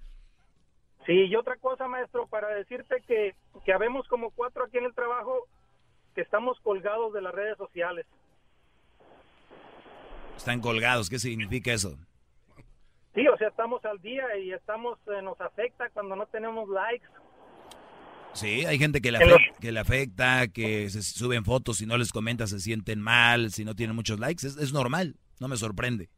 Sí, 1.05 1.25
y 1.25 1.35
otra 1.35 1.57
cosa, 1.57 1.87
maestro, 1.87 2.27
para 2.27 2.47
decirte 2.49 3.03
que, 3.05 3.35
que 3.65 3.73
habemos 3.73 4.07
como 4.07 4.31
cuatro 4.31 4.63
aquí 4.63 4.77
en 4.77 4.85
el 4.85 4.93
trabajo 4.93 5.47
que 6.15 6.21
estamos 6.21 6.59
colgados 6.61 7.13
de 7.13 7.21
las 7.21 7.33
redes 7.33 7.57
sociales. 7.57 8.05
Están 10.37 10.61
colgados. 10.61 11.09
¿Qué 11.09 11.19
significa 11.19 11.73
eso? 11.73 11.97
Sí, 13.13 13.27
o 13.27 13.37
sea, 13.37 13.49
estamos 13.49 13.83
al 13.85 14.01
día 14.01 14.35
y 14.37 14.53
estamos, 14.53 14.97
eh, 15.07 15.21
nos 15.21 15.39
afecta 15.41 15.89
cuando 15.89 16.15
no 16.15 16.25
tenemos 16.27 16.69
likes. 16.69 17.07
Sí, 18.33 18.65
hay 18.65 18.79
gente 18.79 18.99
que 19.01 19.11
le, 19.11 19.19
los- 19.19 19.33
afecta, 19.35 19.59
que 19.59 19.71
le 19.71 19.79
afecta, 19.79 20.47
que 20.47 20.89
se 20.89 21.01
suben 21.03 21.45
fotos, 21.45 21.77
si 21.77 21.85
no 21.85 21.97
les 21.97 22.11
comenta 22.11 22.47
se 22.47 22.59
sienten 22.59 22.99
mal, 22.99 23.51
si 23.51 23.63
no 23.63 23.75
tienen 23.75 23.95
muchos 23.95 24.19
likes. 24.19 24.45
Es, 24.45 24.57
es 24.57 24.73
normal, 24.73 25.15
no 25.39 25.47
me 25.47 25.55
sorprende. 25.57 26.09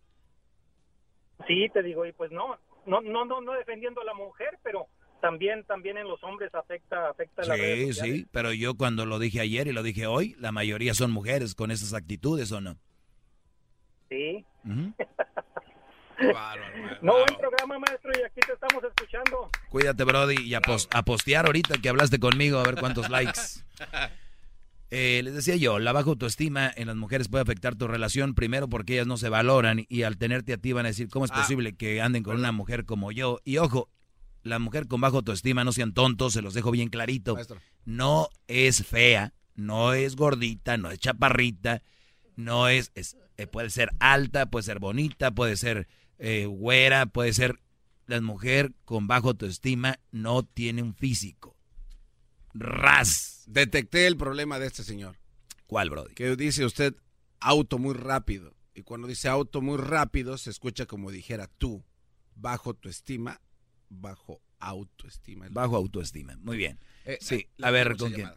Sí, 1.48 1.68
te 1.74 1.84
digo, 1.84 2.06
y 2.06 2.14
pues 2.14 2.32
no, 2.32 2.58
no, 2.86 3.02
no, 3.02 3.26
no, 3.26 3.42
no 3.42 3.52
defendiendo 3.54 4.02
a 4.02 4.06
la 4.06 4.14
mujer, 4.14 4.58
pero 4.64 4.88
también, 5.22 5.64
también 5.66 5.98
en 5.98 6.08
los 6.08 6.24
hombres 6.24 6.54
afecta, 6.56 7.10
afecta 7.10 7.44
las 7.44 7.58
redes 7.60 7.98
Sí, 7.98 8.12
sí, 8.20 8.28
pero 8.32 8.54
yo 8.54 8.76
cuando 8.76 9.06
lo 9.06 9.20
dije 9.20 9.42
ayer 9.42 9.68
y 9.68 9.74
lo 9.74 9.84
dije 9.84 10.08
hoy, 10.08 10.36
la 10.40 10.52
mayoría 10.52 10.94
son 10.94 11.12
mujeres 11.12 11.54
con 11.54 11.72
esas 11.72 11.94
actitudes, 11.94 12.52
¿o 12.52 12.62
no? 12.62 12.78
Sí. 14.10 14.46
No, 17.02 17.14
buen 17.14 17.36
programa, 17.40 17.80
maestro, 17.80 18.12
y 18.20 18.24
aquí 18.24 18.40
te 18.46 18.54
estamos 18.54 18.84
escuchando. 18.84 19.50
Cuídate, 19.70 20.04
Brody, 20.04 20.42
y 20.44 20.54
a, 20.54 20.62
pos- 20.62 20.88
a 20.92 21.04
postear 21.04 21.46
ahorita 21.46 21.78
que 21.78 21.90
hablaste 21.90 22.20
conmigo, 22.20 22.60
a 22.60 22.64
ver 22.64 22.76
cuántos 22.76 23.10
likes. 23.10 23.42
Eh, 24.92 25.22
les 25.24 25.34
decía 25.34 25.56
yo, 25.56 25.80
la 25.80 25.92
baja 25.92 26.10
autoestima 26.10 26.72
en 26.74 26.88
las 26.88 26.96
mujeres 26.96 27.28
puede 27.28 27.42
afectar 27.42 27.76
tu 27.76 27.88
relación, 27.88 28.36
primero 28.36 28.70
porque 28.70 28.94
ellas 28.94 29.08
no 29.08 29.18
se 29.18 29.30
valoran 29.30 29.84
y 29.90 30.04
al 30.04 30.18
tenerte 30.18 30.54
a 30.54 30.58
ti 30.58 30.74
van 30.74 30.86
a 30.86 30.90
decir, 30.90 31.10
¿cómo 31.10 31.26
es 31.26 31.32
Ah. 31.32 31.42
posible 31.42 31.76
que 31.76 32.02
anden 32.02 32.22
con 32.22 32.38
una 32.38 32.52
mujer 32.52 32.86
como 32.86 33.12
yo? 33.12 33.40
Y 33.44 33.58
ojo, 33.58 33.90
la 34.44 34.60
mujer 34.60 34.88
con 34.88 35.02
baja 35.02 35.16
autoestima, 35.18 35.64
no 35.64 35.74
sean 35.74 35.94
tontos, 35.94 36.34
se 36.34 36.42
los 36.44 36.54
dejo 36.54 36.70
bien 36.70 36.90
clarito. 36.90 37.34
Maestro. 37.34 37.58
No 37.84 38.30
es 38.48 38.86
fea, 38.86 39.34
no 39.56 39.94
es 39.94 40.16
gordita, 40.16 40.78
no 40.78 40.92
es 40.92 41.00
chaparrita, 41.00 41.82
no 42.36 42.68
es, 42.70 42.92
es- 42.94 43.18
eh, 43.38 43.48
puede 43.48 43.72
ser 43.72 43.90
alta, 44.00 44.46
puede 44.52 44.64
ser 44.64 44.80
bonita, 44.80 45.32
puede 45.32 45.58
ser 45.58 45.88
eh, 46.20 46.46
güera, 46.46 47.06
puede 47.06 47.34
ser... 47.34 47.60
La 48.08 48.22
mujer 48.22 48.72
con 48.86 49.08
baja 49.08 49.30
autoestima 49.30 49.98
no 50.12 50.44
tiene 50.44 50.84
un 50.84 50.94
físico. 50.94 51.58
Ras. 52.54 53.44
Detecté 53.48 54.06
el 54.06 54.16
problema 54.16 54.60
de 54.60 54.68
este 54.68 54.84
señor. 54.84 55.18
¿Cuál, 55.66 55.90
Brody? 55.90 56.14
Que 56.14 56.36
dice 56.36 56.66
usted 56.66 56.96
auto 57.40 57.80
muy 57.80 57.96
rápido. 57.96 58.54
Y 58.76 58.84
cuando 58.84 59.08
dice 59.08 59.28
auto 59.28 59.62
muy 59.62 59.78
rápido, 59.78 60.38
se 60.38 60.52
escucha 60.52 60.86
como 60.86 61.10
dijera 61.10 61.48
tú. 61.58 61.84
Bajo 62.36 62.74
tu 62.74 62.90
estima, 62.90 63.42
bajo 63.90 64.42
autoestima. 64.60 65.48
Bajo 65.50 65.76
autoestima. 65.76 66.36
Muy 66.42 66.58
bien. 66.58 66.80
Eh, 67.06 67.18
Sí, 67.22 67.36
eh, 67.36 67.50
la 67.58 67.70
a 67.70 67.72
ver, 67.72 67.96
¿con 67.98 68.12
quién? 68.12 68.30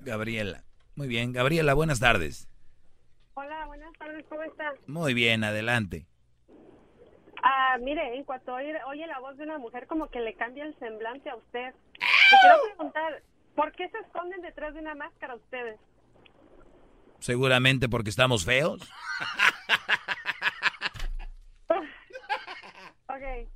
Gabriela. 0.00 0.64
Muy 0.96 1.08
bien, 1.08 1.32
Gabriela, 1.32 1.74
buenas 1.74 2.00
tardes. 2.00 2.48
Hola, 3.34 3.66
buenas 3.66 3.92
tardes, 3.98 4.26
¿cómo 4.28 4.42
está? 4.42 4.74
Muy 4.86 5.14
bien, 5.14 5.44
adelante. 5.44 6.06
Ah, 7.42 7.76
mire, 7.80 8.16
en 8.16 8.24
cuanto 8.24 8.54
oye, 8.54 8.74
oye 8.86 9.06
la 9.06 9.18
voz 9.20 9.36
de 9.36 9.44
una 9.44 9.58
mujer, 9.58 9.86
como 9.86 10.08
que 10.10 10.20
le 10.20 10.34
cambia 10.34 10.64
el 10.64 10.76
semblante 10.78 11.30
a 11.30 11.36
usted. 11.36 11.72
Le 11.72 12.36
quiero 12.40 12.56
preguntar, 12.74 13.22
¿por 13.54 13.72
qué 13.72 13.88
se 13.90 13.98
esconden 13.98 14.40
detrás 14.42 14.74
de 14.74 14.80
una 14.80 14.94
máscara 14.94 15.34
ustedes? 15.36 15.78
Seguramente 17.20 17.88
porque 17.88 18.10
estamos 18.10 18.44
feos. 18.44 18.80
Ok. 23.08 23.48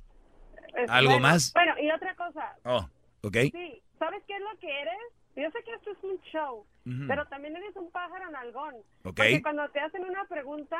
Es- 0.75 0.89
¿Algo 0.89 1.11
bueno, 1.11 1.27
más? 1.27 1.53
Bueno, 1.53 1.73
y 1.79 1.91
otra 1.91 2.15
cosa. 2.15 2.55
Oh, 2.65 2.85
ok. 3.21 3.37
Sí, 3.51 3.81
¿sabes 3.99 4.23
qué 4.27 4.35
es 4.35 4.41
lo 4.41 4.57
que 4.59 4.81
eres? 4.81 4.97
Yo 5.35 5.49
sé 5.51 5.63
que 5.63 5.73
esto 5.73 5.91
es 5.91 6.03
un 6.03 6.19
show, 6.23 6.65
pero 7.07 7.25
también 7.27 7.55
eres 7.55 7.75
un 7.75 7.89
pájaro 7.91 8.29
nalgón. 8.31 8.75
Ok. 9.03 9.15
Porque 9.15 9.41
cuando 9.41 9.67
te 9.69 9.79
hacen 9.79 10.03
una 10.03 10.25
pregunta, 10.25 10.77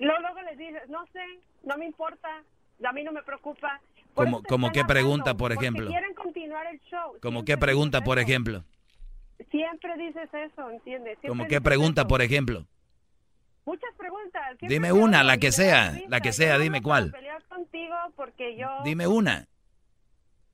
luego, 0.00 0.20
luego 0.20 0.42
les 0.42 0.58
dices, 0.58 0.88
no 0.88 1.06
sé, 1.12 1.22
no 1.62 1.76
me 1.76 1.86
importa, 1.86 2.28
a 2.84 2.92
mí 2.92 3.02
no 3.02 3.12
me 3.12 3.22
preocupa. 3.22 3.80
Por 4.14 4.24
¿Cómo- 4.24 4.38
están 4.38 4.72
qué 4.72 4.84
pregunta, 4.84 5.34
por 5.34 5.52
ejemplo? 5.52 5.86
quieren 5.86 6.14
continuar 6.14 6.66
el 6.66 6.80
show. 6.90 7.16
¿Como 7.22 7.44
qué 7.44 7.56
pregunta, 7.56 8.00
por 8.02 8.18
ejemplo? 8.18 8.64
Siempre 9.50 9.96
dices 9.96 10.28
eso, 10.32 10.70
¿entiendes? 10.70 11.18
Siempre 11.20 11.28
¿Como 11.28 11.46
qué 11.46 11.60
pregunta, 11.60 12.02
eso. 12.02 12.08
por 12.08 12.22
ejemplo? 12.22 12.66
Muchas 13.64 13.94
preguntas. 13.96 14.56
Dime 14.62 14.92
una, 14.92 15.22
la 15.22 15.38
que 15.38 15.52
sea, 15.52 15.92
la 16.08 16.20
que 16.20 16.32
sea, 16.32 16.58
dime 16.58 16.82
cuál. 16.82 17.10
pelear 17.12 17.42
contigo 17.44 17.94
porque 18.16 18.56
yo... 18.56 18.68
Dime 18.84 19.06
una. 19.06 19.46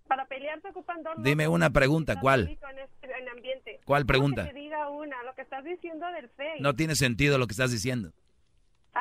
Para 0.06 0.24
pelear 0.26 0.60
se 0.60 0.68
ocupan 0.68 1.02
dos 1.02 1.14
Dime 1.18 1.48
una 1.48 1.70
pregunta, 1.70 2.20
¿cuál? 2.20 2.42
En 2.48 2.78
este 2.78 3.18
en 3.18 3.28
ambiente. 3.28 3.80
¿Cuál 3.84 4.06
pregunta? 4.06 4.44
Que 4.46 4.52
te 4.52 4.58
diga 4.60 4.88
una, 4.90 5.22
lo 5.24 5.34
que 5.34 5.42
estás 5.42 5.64
diciendo 5.64 6.06
del. 6.12 6.30
No 6.60 6.74
tiene 6.74 6.94
sentido 6.94 7.38
lo 7.38 7.46
que 7.46 7.52
estás 7.52 7.70
diciendo. 7.70 8.12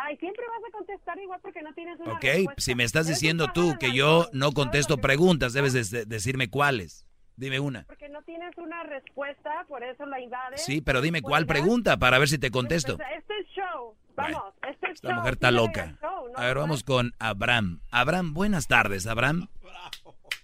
Ay, 0.04 0.18
siempre 0.18 0.44
vas 0.48 0.68
a 0.68 0.72
contestar 0.78 1.18
igual 1.20 1.40
porque 1.42 1.62
no 1.62 1.74
tienes 1.74 1.98
una 2.02 2.14
Ok, 2.14 2.24
respuesta. 2.24 2.62
si 2.62 2.76
me 2.76 2.84
estás 2.84 3.08
diciendo 3.08 3.48
tú 3.54 3.76
que 3.80 3.94
yo 3.94 4.28
no 4.34 4.52
contesto 4.52 4.98
preguntas, 4.98 5.54
debes 5.54 5.72
de- 5.74 5.84
de 6.00 6.06
decirme 6.06 6.50
cuáles. 6.50 7.06
Dime 7.38 7.60
una. 7.60 7.84
Porque 7.86 8.10
no 8.10 8.22
tienes 8.24 8.58
una 8.58 8.84
respuesta, 8.84 9.66
por 9.68 9.84
eso 9.84 10.06
la 10.06 10.20
invades. 10.20 10.64
Sí, 10.66 10.82
pero 10.82 11.02
dime 11.02 11.22
cuál 11.22 11.46
Cuelgas. 11.46 11.62
pregunta 11.64 11.98
para 11.98 12.18
ver 12.20 12.28
si 12.30 12.38
te 12.38 12.50
contesto. 12.52 12.98
Pues, 12.98 13.08
este 13.18 13.40
es 13.40 13.48
show. 13.48 13.96
Vamos, 14.16 14.54
este 14.70 14.86
es 14.88 14.94
Esta 14.96 15.10
show. 15.10 15.18
mujer 15.18 15.34
está 15.34 15.52
loca. 15.52 15.98
show, 16.02 16.28
¿no? 16.30 16.38
A 16.38 16.46
ver, 16.46 16.58
vamos 16.58 16.84
con 16.84 17.12
Abraham. 17.20 17.80
Abraham, 17.92 18.34
buenas 18.34 18.68
tardes, 18.68 19.06
Abraham. 19.08 19.48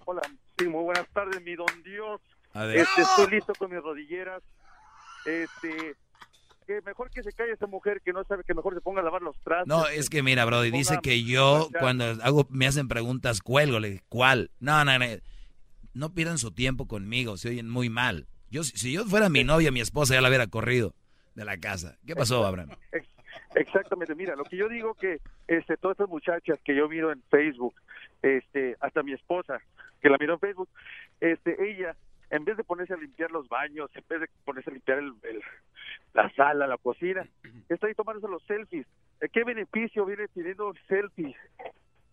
Hola, 0.05 0.21
sí, 0.57 0.67
muy 0.67 0.83
buenas 0.83 1.07
tardes, 1.13 1.41
mi 1.43 1.55
don 1.55 1.83
Dios. 1.83 2.19
A 2.53 2.65
ver. 2.65 2.77
Este, 2.77 3.01
estoy 3.01 3.31
listo 3.31 3.53
con 3.55 3.71
mis 3.71 3.81
rodilleras. 3.81 4.43
Este, 5.25 5.95
que 6.65 6.81
mejor 6.81 7.09
que 7.09 7.23
se 7.23 7.31
calle 7.33 7.53
esa 7.53 7.67
mujer 7.67 8.01
que 8.01 8.13
no 8.13 8.23
sabe 8.23 8.43
que 8.43 8.53
mejor 8.53 8.73
se 8.75 8.81
ponga 8.81 9.01
a 9.01 9.03
lavar 9.03 9.21
los 9.21 9.37
trastos. 9.41 9.67
No, 9.67 9.87
es 9.87 10.09
que 10.09 10.23
mira, 10.23 10.45
Brody, 10.45 10.71
dice 10.71 10.99
que 11.01 11.23
yo 11.23 11.69
cuando 11.79 12.05
hago, 12.23 12.47
me 12.49 12.67
hacen 12.67 12.87
preguntas, 12.87 13.41
cuelgo, 13.41 13.79
le 13.79 13.89
digo, 13.91 14.03
¿cuál? 14.09 14.51
No, 14.59 14.83
no, 14.85 14.97
no. 14.99 15.05
No 15.93 16.13
pierdan 16.13 16.37
su 16.37 16.51
tiempo 16.51 16.87
conmigo, 16.87 17.35
se 17.37 17.49
oyen 17.49 17.69
muy 17.69 17.89
mal. 17.89 18.27
Yo, 18.49 18.63
si- 18.63 18.93
yo 18.93 19.03
fuera 19.05 19.27
mi 19.29 19.43
novia, 19.43 19.71
mi 19.71 19.81
esposa 19.81 20.13
ya 20.13 20.21
la 20.21 20.29
hubiera 20.29 20.47
corrido 20.47 20.93
de 21.35 21.43
la 21.45 21.57
casa. 21.57 21.97
¿Qué 22.05 22.15
pasó, 22.15 22.45
Abraham? 22.45 22.69
Ex- 22.91 23.07
Exactamente, 23.55 24.15
mira, 24.15 24.35
lo 24.37 24.45
que 24.45 24.55
yo 24.55 24.69
digo 24.69 24.93
que 24.93 25.19
este, 25.47 25.75
todas 25.75 25.95
estas 25.95 26.07
muchachas 26.07 26.57
que 26.63 26.73
yo 26.73 26.87
miro 26.87 27.11
en 27.11 27.21
Facebook, 27.29 27.75
este, 28.21 28.77
hasta 28.79 29.03
mi 29.03 29.11
esposa, 29.11 29.59
que 30.01 30.07
la 30.09 30.17
miro 30.17 30.35
en 30.35 30.39
Facebook, 30.39 30.69
este, 31.19 31.57
ella, 31.69 31.97
en 32.31 32.43
vez 32.45 32.57
de 32.57 32.63
ponerse 32.63 32.93
a 32.93 32.97
limpiar 32.97 33.29
los 33.31 33.47
baños, 33.47 33.89
en 33.93 34.03
vez 34.09 34.21
de 34.21 34.27
ponerse 34.43 34.69
a 34.71 34.73
limpiar 34.73 34.97
el, 34.99 35.13
el- 35.23 35.41
la 36.13 36.29
sala, 36.35 36.65
la 36.67 36.77
cocina, 36.77 37.25
está 37.69 37.87
ahí 37.87 37.93
tomándose 37.93 38.27
los 38.27 38.43
selfies. 38.43 38.87
¿De 39.19 39.29
¿Qué 39.29 39.43
beneficio 39.43 40.05
viene 40.05 40.27
teniendo 40.29 40.73
selfies? 40.87 41.35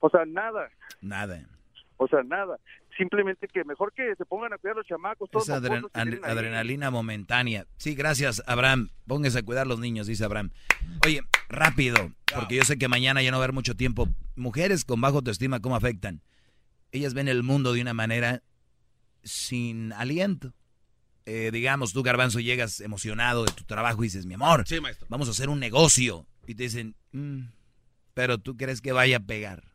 O 0.00 0.08
sea, 0.10 0.24
nada, 0.26 0.68
Nada. 1.00 1.40
o 1.96 2.06
sea, 2.06 2.22
nada. 2.22 2.58
Simplemente 2.96 3.46
que 3.48 3.62
mejor 3.64 3.92
que 3.92 4.14
se 4.16 4.24
pongan 4.24 4.52
a 4.52 4.58
cuidar 4.58 4.76
los 4.76 4.86
chamacos, 4.86 5.30
todos 5.30 5.48
Es 5.48 5.54
adren- 5.54 5.88
adrenalina 6.24 6.90
momentánea. 6.90 7.64
Sí, 7.76 7.94
gracias, 7.94 8.42
Abraham. 8.46 8.88
Póngase 9.06 9.38
a 9.38 9.42
cuidar 9.44 9.66
los 9.68 9.78
niños, 9.80 10.06
dice 10.08 10.24
Abraham. 10.24 10.50
Oye, 11.06 11.20
rápido, 11.48 11.96
porque 12.34 12.56
yo 12.56 12.62
sé 12.64 12.76
que 12.76 12.88
mañana 12.88 13.22
ya 13.22 13.30
no 13.30 13.36
va 13.38 13.42
a 13.42 13.46
haber 13.46 13.54
mucho 13.54 13.76
tiempo. 13.76 14.08
Mujeres 14.36 14.84
con 14.84 15.00
bajo 15.00 15.16
autoestima, 15.18 15.60
¿cómo 15.60 15.76
afectan? 15.76 16.20
Ellas 16.92 17.14
ven 17.14 17.28
el 17.28 17.42
mundo 17.44 17.72
de 17.72 17.82
una 17.82 17.94
manera 17.94 18.42
sin 19.22 19.92
aliento. 19.92 20.54
Eh, 21.26 21.50
digamos, 21.52 21.92
tú, 21.92 22.02
Garbanzo, 22.02 22.40
llegas 22.40 22.80
emocionado 22.80 23.44
de 23.44 23.52
tu 23.52 23.64
trabajo 23.64 24.02
y 24.02 24.06
dices, 24.06 24.24
mi 24.24 24.34
amor, 24.34 24.64
Sí, 24.66 24.78
vamos 25.08 25.28
a 25.28 25.32
hacer 25.32 25.48
un 25.50 25.60
negocio. 25.60 26.26
Y 26.46 26.54
te 26.54 26.62
dicen, 26.62 26.96
"Mm, 27.12 27.48
pero 28.14 28.38
tú 28.38 28.56
crees 28.56 28.80
que 28.80 28.92
vaya 28.92 29.18
a 29.18 29.20
pegar. 29.20 29.70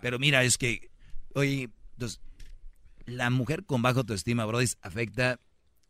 Pero 0.00 0.18
mira, 0.18 0.42
es 0.44 0.58
que, 0.58 0.90
oye, 1.34 1.70
entonces, 1.94 2.20
la 3.06 3.30
mujer 3.30 3.64
con 3.64 3.82
baja 3.82 3.98
autoestima, 4.00 4.44
Brody, 4.44 4.66
afecta, 4.80 5.40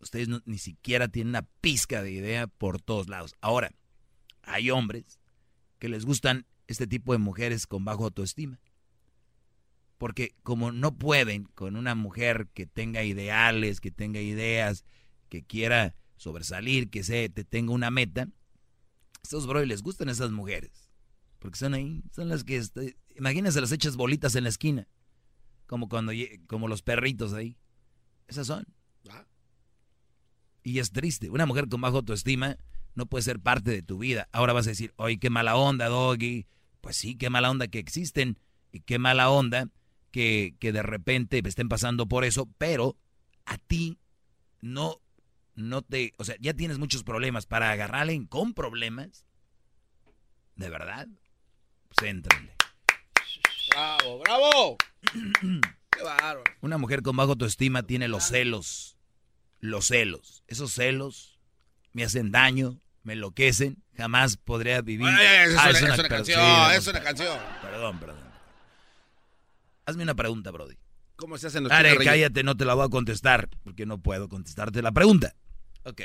ustedes 0.01 0.29
no- 0.29 0.43
ni 0.45 0.59
siquiera 0.59 1.09
tienen 1.09 1.31
una 1.31 1.43
pizca 1.61 2.03
de 2.03 2.13
idea 2.13 2.47
por 2.47 2.81
todos 2.81 3.09
lados. 3.09 3.35
Ahora, 3.41 3.73
hay 4.43 4.71
hombres 4.71 5.19
que 5.79 5.89
les 5.89 6.05
gustan 6.05 6.47
este 6.67 6.87
tipo 6.87 7.13
de 7.13 7.19
mujeres 7.19 7.67
con 7.67 7.85
bajo 7.85 8.05
autoestima. 8.05 8.59
Porque 10.03 10.35
como 10.43 10.73
no 10.73 10.99
pueden 10.99 11.45
con 11.55 11.77
una 11.77 11.95
mujer 11.95 12.49
que 12.55 12.67
tenga 12.67 13.05
ideales, 13.05 13.81
que 13.81 13.93
tenga 13.93 14.21
ideas, 14.21 14.85
que 15.29 15.45
quiera 15.45 15.95
sobresalir, 16.17 16.91
que 16.91 17.05
se 17.05 17.29
te 17.29 17.45
tenga 17.45 17.73
una 17.73 17.89
meta, 17.93 18.29
estos 19.23 19.47
bro 19.47 19.65
les 19.65 19.81
gustan 19.81 20.09
esas 20.09 20.33
mujeres. 20.33 20.91
Porque 21.39 21.57
son 21.57 21.75
ahí, 21.75 22.03
son 22.11 22.29
las 22.29 22.43
que, 22.43 22.57
este, 22.57 22.97
imagínense 23.15 23.61
las 23.61 23.71
hechas 23.71 23.95
bolitas 23.95 24.35
en 24.35 24.43
la 24.43 24.49
esquina. 24.49 24.89
Como 25.69 25.89
cuando, 25.89 26.11
como 26.49 26.67
los 26.67 26.83
perritos 26.83 27.33
ahí. 27.33 27.57
Esas 28.27 28.49
son. 28.49 28.67
Ah. 29.09 29.25
Y 30.65 30.81
es 30.81 30.91
triste. 30.91 31.31
Una 31.31 31.47
mujer 31.47 31.69
con 31.69 31.81
bajo 31.81 31.99
autoestima 31.99 32.57
no 32.97 33.07
puede 33.07 33.23
ser 33.23 33.39
parte 33.39 33.71
de 33.71 33.83
tu 33.83 33.99
vida. 33.99 34.29
Ahora 34.33 34.53
vas 34.53 34.67
a 34.67 34.71
decir, 34.71 34.95
oye, 34.97 35.21
qué 35.21 35.31
mala 35.31 35.55
onda, 35.55 35.87
Doggy. 35.87 36.49
Pues 36.81 36.97
sí, 36.97 37.15
qué 37.15 37.31
mala 37.31 37.53
onda 37.53 37.69
que 37.69 37.79
existen. 37.79 38.41
Y 38.73 38.81
qué 38.81 38.99
mala 38.99 39.31
onda 39.31 39.71
que, 40.13 40.55
que 40.61 40.71
de 40.73 40.83
repente 40.83 41.43
estén 41.45 41.69
pasando 41.69 42.07
por 42.07 42.25
eso. 42.25 42.49
Pero 42.59 42.97
a 43.47 43.59
ti 43.59 43.99
no, 44.61 45.01
no 45.57 45.83
te... 45.83 46.13
O 46.19 46.25
sea, 46.25 46.37
ya 46.39 46.55
tienes 46.55 46.79
muchos 46.79 47.03
problemas. 47.03 47.47
Para 47.47 47.73
agarrarle 47.73 48.25
con 48.29 48.55
problemas. 48.55 49.25
¿De 50.55 50.69
verdad? 50.69 51.09
Pues 51.89 52.09
éntrenle. 52.09 52.55
¡Bravo, 53.71 54.19
bravo! 54.21 54.77
¡Qué 55.91 56.03
bárbaro! 56.03 56.43
Una 56.61 56.79
mujer 56.79 57.03
con 57.03 57.17
bajo 57.17 57.31
autoestima 57.31 57.83
tiene 57.83 58.07
los 58.09 58.25
celos. 58.25 58.97
Los 59.61 59.87
celos. 59.89 60.43
Esos 60.47 60.73
celos 60.73 61.39
me 61.93 62.05
hacen 62.05 62.31
daño, 62.33 62.81
me 63.03 63.15
enloquecen. 63.15 63.83
Jamás 63.97 64.37
podría 64.37 64.81
vivir. 64.83 65.07
Es 65.09 65.57
Ah, 65.59 65.69
una- 65.69 65.71
es 65.71 65.83
una 65.83 66.09
canción, 66.09 66.41
sí, 66.71 66.77
es 66.77 66.87
una 66.87 67.03
canción. 67.03 67.39
Perdón, 67.61 67.99
perdón. 68.01 68.32
Hazme 69.93 70.05
una 70.05 70.15
pregunta, 70.15 70.51
Brody. 70.51 70.77
¿Cómo 71.17 71.37
se 71.37 71.49
hacen 71.49 71.65
los 71.65 71.71
Are, 71.73 71.95
cállate, 71.99 72.43
no 72.43 72.57
te 72.57 72.65
la 72.65 72.73
voy 72.73 72.87
a 72.87 72.89
contestar, 72.89 73.51
porque 73.63 73.85
no 73.85 73.99
puedo 73.99 74.31
contestarte 74.31 74.81
la 74.81 74.91
pregunta. 74.91 75.37
Ok, 75.85 76.01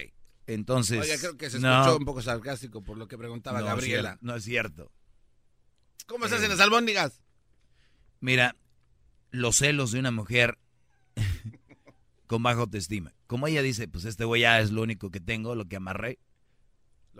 entonces... 0.45 1.00
Oye, 1.00 1.17
creo 1.17 1.38
que 1.38 1.50
se 1.50 1.60
no, 1.60 1.71
escuchó 1.80 1.97
un 1.97 2.04
poco 2.06 2.21
sarcástico 2.21 2.84
por 2.84 2.97
lo 2.97 3.08
que 3.08 3.17
preguntaba 3.17 3.62
no, 3.62 3.65
Gabriela. 3.65 4.17
No 4.19 4.36
es 4.36 4.43
cierto. 4.43 4.91
¿Cómo 6.06 6.28
se 6.28 6.36
hacen 6.36 6.50
las 6.50 6.60
albóndigas? 6.60 7.21
Mira, 8.19 8.58
los 9.32 9.56
celos 9.56 9.93
de 9.93 10.00
una 10.00 10.12
mujer 10.12 10.58
con 12.28 12.43
baja 12.43 12.60
autoestima. 12.60 13.13
Como 13.26 13.47
ella 13.47 13.62
dice, 13.62 13.88
pues 13.88 14.04
este 14.04 14.26
güey 14.26 14.41
ya 14.41 14.60
es 14.60 14.71
lo 14.71 14.82
único 14.82 15.12
que 15.12 15.21
tengo, 15.21 15.56
lo 15.56 15.65
que 15.65 15.78
amarré. 15.78 16.19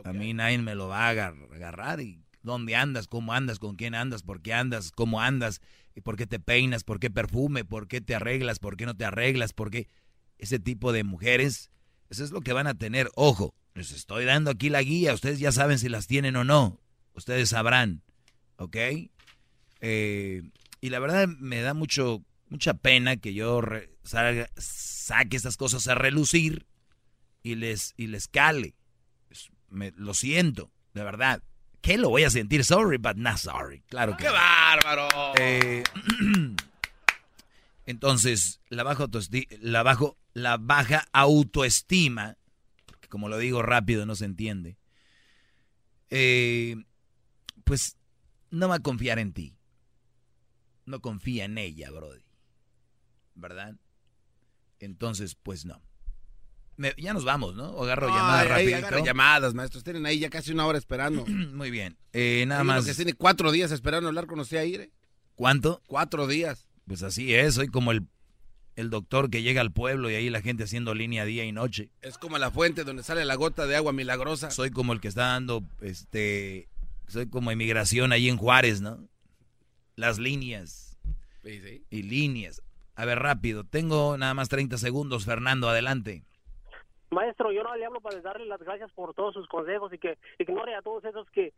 A 0.04 0.12
mí 0.12 0.34
nadie 0.34 0.58
me 0.58 0.76
lo 0.76 0.90
va 0.90 1.06
a 1.08 1.10
agar- 1.10 1.36
agarrar. 1.56 2.02
¿Y 2.02 2.22
dónde 2.44 2.76
andas? 2.76 3.08
¿Cómo 3.08 3.34
andas? 3.34 3.58
¿Con 3.58 3.78
quién 3.78 3.96
andas? 3.96 4.22
¿Por 4.22 4.42
qué 4.42 4.54
andas? 4.54 4.92
¿Cómo 4.92 5.22
andas? 5.22 5.62
¿Y 5.98 6.02
por 6.02 6.16
qué 6.16 6.28
te 6.28 6.40
peinas? 6.40 6.84
¿Por 6.84 7.00
qué 7.00 7.10
perfume? 7.10 7.66
¿Por 7.66 7.88
qué 7.88 8.02
te 8.02 8.14
arreglas? 8.14 8.60
¿Por 8.60 8.78
qué 8.78 8.86
no 8.86 8.96
te 8.96 9.04
arreglas? 9.04 9.52
¿Por 9.54 9.72
qué? 9.72 9.88
Ese 10.38 10.60
tipo 10.60 10.92
de 10.94 11.04
mujeres, 11.04 11.72
eso 12.12 12.24
es 12.24 12.30
lo 12.30 12.42
que 12.42 12.54
van 12.54 12.68
a 12.68 12.76
tener. 12.76 13.10
Ojo, 13.16 13.56
les 13.74 13.90
estoy 13.92 14.24
dando 14.26 14.52
aquí 14.52 14.70
la 14.70 14.84
guía. 14.84 15.16
Ustedes 15.16 15.40
ya 15.40 15.52
saben 15.52 15.80
si 15.80 15.90
las 15.90 16.06
tienen 16.06 16.36
o 16.36 16.44
no. 16.44 16.80
Ustedes 17.14 17.50
sabrán. 17.50 18.04
¿Ok? 18.58 18.78
Eh, 19.82 20.44
y 20.82 20.90
la 20.92 21.00
verdad 21.00 21.28
me 21.28 21.62
da 21.62 21.74
mucho, 21.74 22.24
mucha 22.50 22.76
pena 22.76 23.18
que 23.18 23.34
yo 23.34 23.60
salga- 24.04 24.52
saque 24.56 25.36
estas 25.36 25.58
cosas 25.58 25.88
a 25.88 25.96
relucir 25.96 26.68
y 27.42 27.56
les, 27.56 27.96
y 27.98 28.06
les 28.06 28.28
cale. 28.28 28.76
Me- 29.70 29.94
lo 29.96 30.14
siento, 30.14 30.72
de 30.94 31.04
verdad. 31.04 31.42
¿Qué 31.88 31.98
lo 31.98 32.10
voy 32.10 32.26
a 32.26 32.30
sentir? 32.30 32.66
Sorry, 32.66 32.98
but 32.98 33.16
not 33.16 33.38
sorry. 33.38 33.82
Claro 33.88 34.18
que 34.18 34.26
¡Qué 34.26 34.30
bárbaro! 34.30 35.08
Eh, 35.40 35.84
entonces, 37.86 38.60
la 38.68 38.84
baja, 38.84 39.06
autoesti- 39.06 39.48
la, 39.62 39.84
bajo, 39.84 40.18
la 40.34 40.58
baja 40.58 41.08
autoestima, 41.14 42.36
porque 42.88 43.08
como 43.08 43.30
lo 43.30 43.38
digo 43.38 43.62
rápido 43.62 44.06
no 44.06 44.16
se 44.16 44.26
entiende, 44.26 44.76
eh, 46.10 46.76
pues 47.64 47.96
no 48.52 48.68
va 48.68 48.76
a 48.76 48.80
confiar 48.82 49.18
en 49.18 49.32
ti. 49.32 49.56
No 50.86 51.00
confía 51.00 51.46
en 51.46 51.58
ella, 51.58 51.90
Brody. 51.90 52.26
¿Verdad? 53.34 53.78
Entonces, 54.82 55.36
pues 55.36 55.64
no. 55.64 55.82
Me- 56.78 56.94
ya 56.98 57.14
nos 57.14 57.26
vamos, 57.26 57.56
¿no? 57.56 57.72
O 57.72 57.84
agarro 57.84 58.08
llamadas 58.08 58.46
agarra 58.46 59.02
llamadas, 59.04 59.54
maestros. 59.54 59.84
Tienen 59.84 60.06
ahí 60.06 60.20
ya 60.20 60.30
casi 60.30 60.52
una 60.52 60.66
hora 60.66 60.78
esperando. 60.78 61.26
Muy 61.54 61.72
bien. 61.72 61.98
Eh, 62.14 62.46
nada 62.48 62.62
Hay 62.62 62.68
más. 62.68 62.86
que 62.86 62.94
tiene 62.94 63.14
cuatro 63.14 63.52
días 63.52 63.72
esperando 63.72 64.08
hablar 64.08 64.28
con 64.28 64.40
usted, 64.40 64.58
Aire. 64.58 64.92
¿Cuánto? 65.36 65.82
Cuatro 65.88 66.28
días. 66.28 66.68
Pues 66.88 67.04
así 67.04 67.34
es, 67.34 67.56
soy 67.56 67.68
como 67.68 67.92
el, 67.92 68.08
el 68.76 68.90
doctor 68.90 69.30
que 69.30 69.42
llega 69.42 69.60
al 69.62 69.72
pueblo 69.74 70.10
y 70.10 70.16
ahí 70.16 70.30
la 70.30 70.42
gente 70.42 70.64
haciendo 70.64 70.94
línea 70.96 71.26
día 71.26 71.44
y 71.46 71.52
noche. 71.52 71.90
Es 72.02 72.18
como 72.18 72.38
la 72.38 72.50
fuente 72.52 72.84
donde 72.84 73.04
sale 73.04 73.26
la 73.26 73.36
gota 73.36 73.66
de 73.68 73.76
agua 73.76 73.92
milagrosa. 73.92 74.52
Soy 74.52 74.70
como 74.72 74.94
el 74.94 75.02
que 75.02 75.08
está 75.10 75.28
dando, 75.28 75.64
este, 75.82 76.70
soy 77.08 77.28
como 77.28 77.52
inmigración 77.52 78.12
ahí 78.12 78.30
en 78.30 78.38
Juárez, 78.38 78.82
¿no? 78.82 79.10
Las 79.96 80.20
líneas 80.20 80.98
Sí, 81.44 81.60
sí. 81.60 81.84
y 81.90 82.04
líneas. 82.04 82.62
A 82.96 83.06
ver, 83.06 83.20
rápido, 83.20 83.64
tengo 83.64 84.18
nada 84.18 84.34
más 84.34 84.48
30 84.50 84.78
segundos, 84.78 85.26
Fernando, 85.26 85.70
adelante. 85.70 86.24
Maestro, 87.10 87.52
yo 87.52 87.64
no 87.64 87.76
le 87.76 87.86
hablo 87.86 88.02
para 88.02 88.20
darle 88.22 88.46
las 88.46 88.60
gracias 88.62 88.92
por 88.92 89.14
todos 89.14 89.34
sus 89.34 89.48
consejos 89.48 89.94
y 89.94 89.98
que 89.98 90.18
ignore 90.40 90.76
a 90.76 90.82
todos 90.82 91.04
esos 91.06 91.30
que 91.32 91.54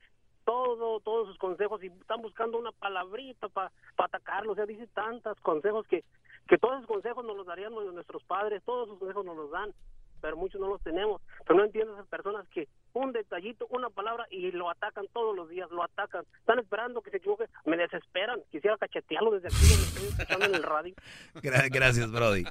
todo, 0.46 1.00
todos 1.02 1.28
sus 1.28 1.38
consejos 1.38 1.84
y 1.84 1.88
están 1.88 2.22
buscando 2.22 2.58
una 2.58 2.72
palabrita 2.72 3.50
para 3.50 3.72
atacarlo. 3.98 4.54
O 4.54 4.56
sea, 4.56 4.66
dice 4.66 4.88
tantos 4.88 5.40
consejos 5.42 5.86
que, 5.88 6.04
que 6.48 6.58
todos 6.58 6.76
esos 6.78 6.88
consejos 6.88 7.24
nos 7.26 7.36
los 7.38 7.46
darían 7.46 7.74
nuestros 7.74 8.24
padres, 8.24 8.64
todos 8.66 8.88
esos 8.88 9.00
consejos 9.00 9.26
nos 9.26 9.36
los 9.38 9.52
dan. 9.52 9.74
pero 10.22 10.36
muchos 10.38 10.60
no 10.60 10.68
los 10.68 10.82
tenemos. 10.82 11.22
Pero 11.46 11.60
no 11.60 11.66
entiendo 11.66 11.94
esas 11.94 12.08
personas 12.08 12.48
que 12.50 12.68
un 12.94 13.12
detallito, 13.12 13.68
una 13.70 13.90
palabra 13.90 14.26
y 14.32 14.52
lo 14.52 14.70
atacan 14.70 15.06
todos 15.14 15.36
los 15.36 15.50
días, 15.50 15.70
lo 15.72 15.84
atacan. 15.84 16.26
Están 16.40 16.60
esperando 16.60 17.02
que 17.02 17.12
se 17.12 17.18
equivoque, 17.18 17.46
me 17.66 17.78
desesperan. 17.78 18.42
Quisiera 18.52 18.78
cachetearlo 18.78 19.32
desde 19.32 19.48
aquí, 19.48 19.66
estoy 19.66 20.08
escuchando 20.08 20.46
en 20.46 20.56
el 20.56 20.64
radio. 20.64 20.96
Gra- 21.36 21.70
Gracias, 21.72 22.12
Brody. 22.12 22.44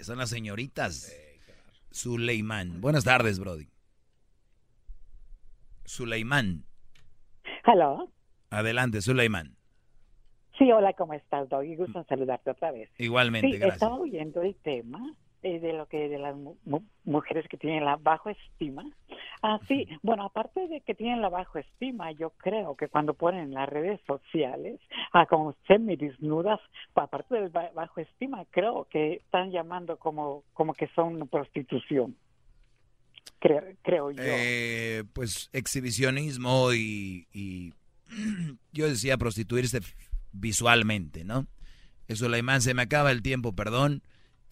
Son 0.00 0.18
las 0.18 0.30
señoritas. 0.30 1.12
Suleiman. 1.96 2.82
Buenas 2.82 3.04
tardes, 3.04 3.38
Brody. 3.40 3.68
Suleiman. 5.86 6.64
Hello. 7.64 8.10
Adelante, 8.50 9.00
Suleiman. 9.00 9.56
Sí, 10.58 10.70
hola, 10.70 10.92
¿cómo 10.92 11.14
estás, 11.14 11.48
Doggy? 11.48 11.74
Gusto 11.74 12.04
saludarte 12.04 12.50
otra 12.50 12.70
vez. 12.70 12.90
Igualmente, 12.98 13.48
sí, 13.48 13.56
gracias. 13.56 13.76
estaba 13.76 13.98
oyendo 13.98 14.42
el 14.42 14.54
tema 14.56 15.16
eh, 15.46 15.60
de 15.60 15.72
lo 15.72 15.86
que 15.86 16.08
de 16.08 16.18
las 16.18 16.34
mu- 16.36 16.56
mu- 16.64 16.82
mujeres 17.04 17.46
que 17.48 17.56
tienen 17.56 17.84
la 17.84 17.96
bajo 17.96 18.30
estima. 18.30 18.84
Ah, 19.42 19.60
sí, 19.68 19.86
bueno, 20.02 20.24
aparte 20.24 20.66
de 20.68 20.80
que 20.80 20.94
tienen 20.94 21.20
la 21.22 21.28
bajo 21.28 21.58
estima, 21.58 22.10
yo 22.12 22.30
creo 22.30 22.74
que 22.76 22.88
cuando 22.88 23.14
ponen 23.14 23.44
en 23.44 23.54
las 23.54 23.68
redes 23.68 24.00
sociales 24.06 24.80
ah, 25.12 25.26
como 25.26 25.54
semidesnudas, 25.66 26.58
pa- 26.94 27.04
aparte 27.04 27.34
del 27.36 27.50
ba- 27.50 27.70
bajo 27.74 28.00
estima, 28.00 28.44
creo 28.50 28.86
que 28.90 29.14
están 29.14 29.50
llamando 29.50 29.98
como 29.98 30.42
como 30.52 30.74
que 30.74 30.88
son 30.88 31.28
prostitución. 31.28 32.16
Creo, 33.38 33.62
creo 33.82 34.10
yo. 34.10 34.22
Eh, 34.24 35.04
pues 35.12 35.50
exhibicionismo 35.52 36.72
y, 36.72 37.26
y 37.32 37.72
yo 38.72 38.88
decía 38.88 39.16
prostituirse 39.18 39.80
visualmente, 40.32 41.24
¿no? 41.24 41.46
Eso, 42.08 42.24
Suleiman, 42.26 42.62
se 42.62 42.72
me 42.74 42.82
acaba 42.82 43.10
el 43.10 43.22
tiempo, 43.22 43.52
perdón. 43.54 44.02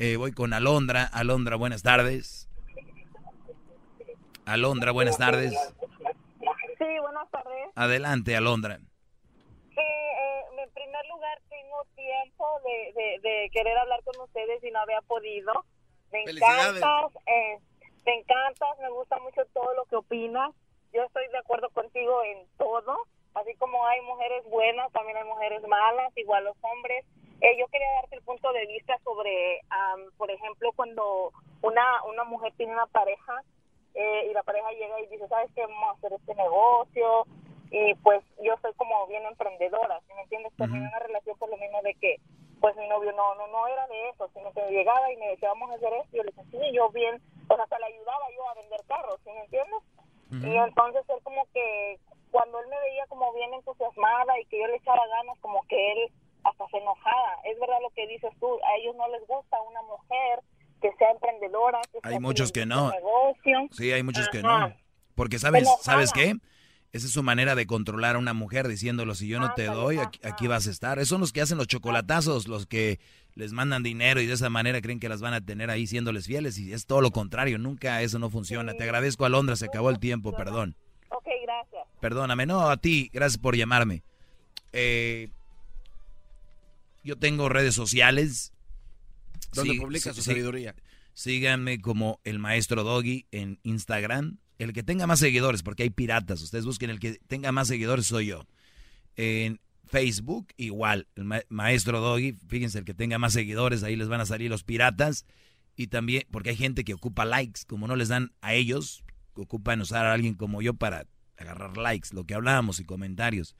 Eh, 0.04 0.18
voy 0.18 0.32
con 0.32 0.52
Alondra. 0.52 1.08
Alondra, 1.10 1.56
buenas 1.56 1.82
tardes. 1.82 2.46
Alondra, 4.44 4.92
buenas 4.92 5.16
tardes. 5.16 5.54
Sí, 6.76 6.98
buenas 7.00 7.30
tardes. 7.30 7.70
Adelante, 7.74 8.36
Alondra. 8.36 8.76
Sí, 8.76 9.80
eh, 9.80 10.42
en 10.62 10.70
primer 10.74 11.06
lugar, 11.06 11.40
tengo 11.48 11.86
tiempo 11.96 12.44
de, 12.66 12.92
de, 13.00 13.28
de 13.30 13.50
querer 13.50 13.78
hablar 13.78 14.02
con 14.04 14.20
ustedes 14.20 14.62
y 14.62 14.70
no 14.72 14.80
había 14.80 15.00
podido. 15.00 15.64
Me 16.12 16.20
encantas, 16.20 17.12
eh, 17.24 17.58
te 18.04 18.12
encantas, 18.12 18.78
me 18.82 18.90
gusta 18.90 19.18
mucho 19.20 19.40
todo 19.54 19.72
lo 19.72 19.86
que 19.86 19.96
opinas. 19.96 20.52
Yo 20.92 21.02
estoy 21.04 21.26
de 21.28 21.38
acuerdo 21.38 21.70
contigo 21.70 22.22
en 22.24 22.46
todo. 22.58 22.94
Así 23.32 23.54
como 23.54 23.86
hay 23.86 24.02
mujeres 24.02 24.44
buenas, 24.50 24.92
también 24.92 25.16
hay 25.16 25.24
mujeres 25.24 25.62
malas, 25.66 26.12
igual 26.14 26.44
los 26.44 26.56
hombres. 26.60 27.06
Eh, 27.40 27.56
yo 27.58 27.66
quería 27.68 27.90
darte 27.96 28.16
el 28.16 28.22
punto 28.22 28.52
de 28.52 28.66
vista 28.66 28.98
sobre, 29.04 29.60
am, 29.70 30.00
por 30.16 30.30
ejemplo, 30.30 30.70
cuando 30.76 31.32
una, 31.62 32.04
una 32.04 32.24
mujer 32.24 32.52
tiene 32.56 32.72
una 32.72 32.86
pareja 32.86 33.42
eh, 33.94 34.28
y 34.30 34.32
la 34.32 34.42
pareja 34.42 34.70
llega 34.72 35.00
y 35.00 35.06
dice, 35.06 35.28
¿sabes 35.28 35.50
qué? 35.54 35.62
Vamos 35.62 35.88
a 35.88 35.92
hacer 35.92 36.12
este 36.12 36.34
negocio. 36.34 37.26
Y 37.70 37.94
pues 37.96 38.22
yo 38.42 38.54
soy 38.62 38.72
como 38.74 39.06
bien 39.08 39.24
emprendedora, 39.24 40.00
¿sí 40.06 40.14
me 40.14 40.22
entiendes? 40.22 40.52
Terminé 40.56 40.86
una 40.86 40.98
relación 41.00 41.36
por 41.38 41.50
lo 41.50 41.56
mismo 41.56 41.82
de 41.82 41.94
que, 41.94 42.20
pues 42.60 42.76
mi 42.76 42.86
novio 42.88 43.12
no 43.12 43.34
no 43.34 43.46
no 43.48 43.66
era 43.66 43.86
de 43.88 44.08
eso, 44.10 44.30
sino 44.32 44.52
que 44.52 44.70
llegaba 44.70 45.12
y 45.12 45.16
me 45.16 45.28
decía, 45.28 45.48
vamos 45.48 45.70
a 45.70 45.74
hacer 45.74 45.92
esto. 45.94 46.08
Y 46.12 46.16
yo 46.18 46.22
le 46.22 46.32
decía, 46.32 46.44
sí, 46.50 46.72
yo 46.72 46.88
bien, 46.90 47.20
o 47.48 47.54
sea, 47.54 47.64
hasta 47.64 47.78
le 47.80 47.86
ayudaba 47.86 48.26
yo 48.36 48.48
a 48.48 48.54
vender 48.54 48.80
carros, 48.86 49.20
¿sí 49.24 49.30
me 49.30 49.40
entiendes? 49.40 49.80
Y 50.30 50.56
entonces 50.56 51.04
él 51.08 51.18
como 51.22 51.46
que, 51.52 51.98
cuando 52.30 52.58
él 52.58 52.66
me 52.68 52.80
veía 52.80 53.06
como 53.06 53.32
bien 53.34 53.54
entusiasmada 53.54 54.40
y 54.40 54.44
que 54.46 54.60
yo 54.60 54.66
le 54.66 54.76
echaba 54.76 55.06
ganas, 55.06 55.38
como 55.40 55.62
que 55.68 55.92
él 55.92 56.12
hasta 56.44 56.68
se 56.68 56.76
enojaba. 56.78 57.32
Es 57.44 57.58
verdad 57.58 57.76
lo 57.82 57.90
que 57.90 58.06
dices 58.06 58.30
tú, 58.40 58.46
a 58.46 58.76
ellos 58.80 58.94
no 58.96 59.08
les 59.08 59.26
gusta 59.26 59.56
una 59.68 59.82
mujer 59.82 60.40
que 60.80 60.90
sea 60.98 61.10
emprendedora, 61.10 61.80
que 61.92 61.98
Hay 62.02 62.12
sea 62.12 62.20
muchos 62.20 62.52
que 62.52 62.66
no. 62.66 62.90
negocio. 62.92 63.68
Sí, 63.72 63.90
hay 63.92 64.02
muchos 64.02 64.28
que 64.28 64.42
no. 64.42 64.74
Porque 65.14 65.38
sabes, 65.38 65.62
Enojada. 65.62 65.82
¿sabes 65.82 66.12
qué? 66.12 66.34
Esa 66.92 67.06
es 67.06 67.12
su 67.12 67.22
manera 67.24 67.54
de 67.56 67.66
controlar 67.66 68.14
a 68.14 68.18
una 68.20 68.34
mujer 68.34 68.68
diciéndolo, 68.68 69.16
si 69.16 69.26
yo 69.26 69.40
no 69.40 69.52
te 69.54 69.64
doy, 69.64 69.98
aquí, 69.98 70.20
aquí 70.22 70.46
vas 70.46 70.68
a 70.68 70.70
estar. 70.70 70.98
Esos 70.98 71.08
son 71.08 71.20
los 71.20 71.32
que 71.32 71.40
hacen 71.40 71.58
los 71.58 71.66
chocolatazos, 71.66 72.46
los 72.46 72.66
que 72.66 73.00
les 73.34 73.52
mandan 73.52 73.82
dinero 73.82 74.20
y 74.20 74.26
de 74.26 74.34
esa 74.34 74.48
manera 74.48 74.80
creen 74.80 75.00
que 75.00 75.08
las 75.08 75.20
van 75.20 75.34
a 75.34 75.40
tener 75.40 75.70
ahí 75.70 75.88
siéndoles 75.88 76.26
fieles 76.26 76.56
y 76.56 76.72
es 76.72 76.86
todo 76.86 77.00
lo 77.00 77.10
contrario, 77.10 77.58
nunca 77.58 78.00
eso 78.02 78.20
no 78.20 78.30
funciona. 78.30 78.74
Te 78.74 78.84
agradezco, 78.84 79.24
Alondra, 79.24 79.56
se 79.56 79.66
acabó 79.66 79.90
el 79.90 79.98
tiempo, 79.98 80.32
perdón. 80.36 80.76
Ok, 81.08 81.26
gracias. 81.42 81.82
Perdóname, 82.00 82.46
no, 82.46 82.68
a 82.70 82.76
ti, 82.76 83.10
gracias 83.12 83.38
por 83.38 83.56
llamarme. 83.56 84.02
Eh, 84.72 85.30
yo 87.04 87.16
tengo 87.16 87.48
redes 87.48 87.74
sociales. 87.74 88.52
Donde 89.52 89.74
Sí, 89.74 89.80
publica 89.80 90.10
sí, 90.12 90.16
su 90.16 90.22
sabiduría. 90.22 90.74
Síganme 91.12 91.80
como 91.80 92.20
el 92.24 92.38
maestro 92.40 92.82
Doggy 92.82 93.26
en 93.30 93.60
Instagram. 93.62 94.38
El 94.58 94.72
que 94.72 94.82
tenga 94.82 95.06
más 95.06 95.20
seguidores, 95.20 95.62
porque 95.62 95.84
hay 95.84 95.90
piratas. 95.90 96.40
Ustedes 96.42 96.64
busquen 96.64 96.90
el 96.90 96.98
que 96.98 97.18
tenga 97.28 97.52
más 97.52 97.68
seguidores, 97.68 98.06
soy 98.06 98.26
yo. 98.26 98.46
En 99.16 99.60
Facebook, 99.86 100.48
igual, 100.56 101.06
el 101.14 101.24
ma- 101.24 101.42
maestro 101.48 102.00
Doggy. 102.00 102.32
Fíjense, 102.48 102.78
el 102.78 102.84
que 102.84 102.94
tenga 102.94 103.18
más 103.18 103.32
seguidores, 103.32 103.82
ahí 103.82 103.94
les 103.96 104.08
van 104.08 104.20
a 104.20 104.26
salir 104.26 104.50
los 104.50 104.64
piratas. 104.64 105.24
Y 105.76 105.88
también, 105.88 106.22
porque 106.30 106.50
hay 106.50 106.56
gente 106.56 106.84
que 106.84 106.94
ocupa 106.94 107.24
likes, 107.24 107.62
como 107.66 107.86
no 107.86 107.96
les 107.96 108.08
dan 108.08 108.32
a 108.40 108.54
ellos, 108.54 109.04
ocupan 109.34 109.80
usar 109.80 110.06
a 110.06 110.12
alguien 110.12 110.34
como 110.34 110.62
yo 110.62 110.74
para 110.74 111.06
agarrar 111.36 111.76
likes, 111.76 112.10
lo 112.12 112.24
que 112.24 112.34
hablábamos 112.34 112.78
y 112.80 112.84
comentarios. 112.84 113.56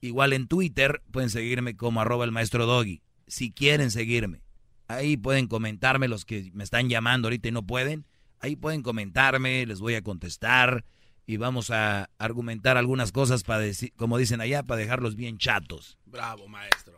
Igual 0.00 0.32
en 0.32 0.46
Twitter 0.46 1.02
pueden 1.10 1.30
seguirme 1.30 1.76
como 1.76 2.00
arroba 2.00 2.24
el 2.24 2.32
maestro 2.32 2.66
Doggy. 2.66 3.02
Si 3.26 3.50
quieren 3.50 3.90
seguirme. 3.90 4.42
Ahí 4.86 5.16
pueden 5.16 5.48
comentarme 5.48 6.08
los 6.08 6.24
que 6.24 6.50
me 6.54 6.64
están 6.64 6.88
llamando 6.88 7.28
ahorita 7.28 7.48
y 7.48 7.52
no 7.52 7.62
pueden. 7.62 8.06
Ahí 8.40 8.56
pueden 8.56 8.82
comentarme, 8.82 9.66
les 9.66 9.80
voy 9.80 9.94
a 9.94 10.02
contestar 10.02 10.84
y 11.26 11.36
vamos 11.36 11.70
a 11.70 12.08
argumentar 12.18 12.76
algunas 12.76 13.12
cosas 13.12 13.42
para 13.42 13.60
decir, 13.60 13.92
como 13.96 14.16
dicen 14.16 14.40
allá, 14.40 14.62
para 14.62 14.80
dejarlos 14.80 15.14
bien 15.14 15.36
chatos. 15.36 15.98
Bravo, 16.06 16.48
maestro. 16.48 16.97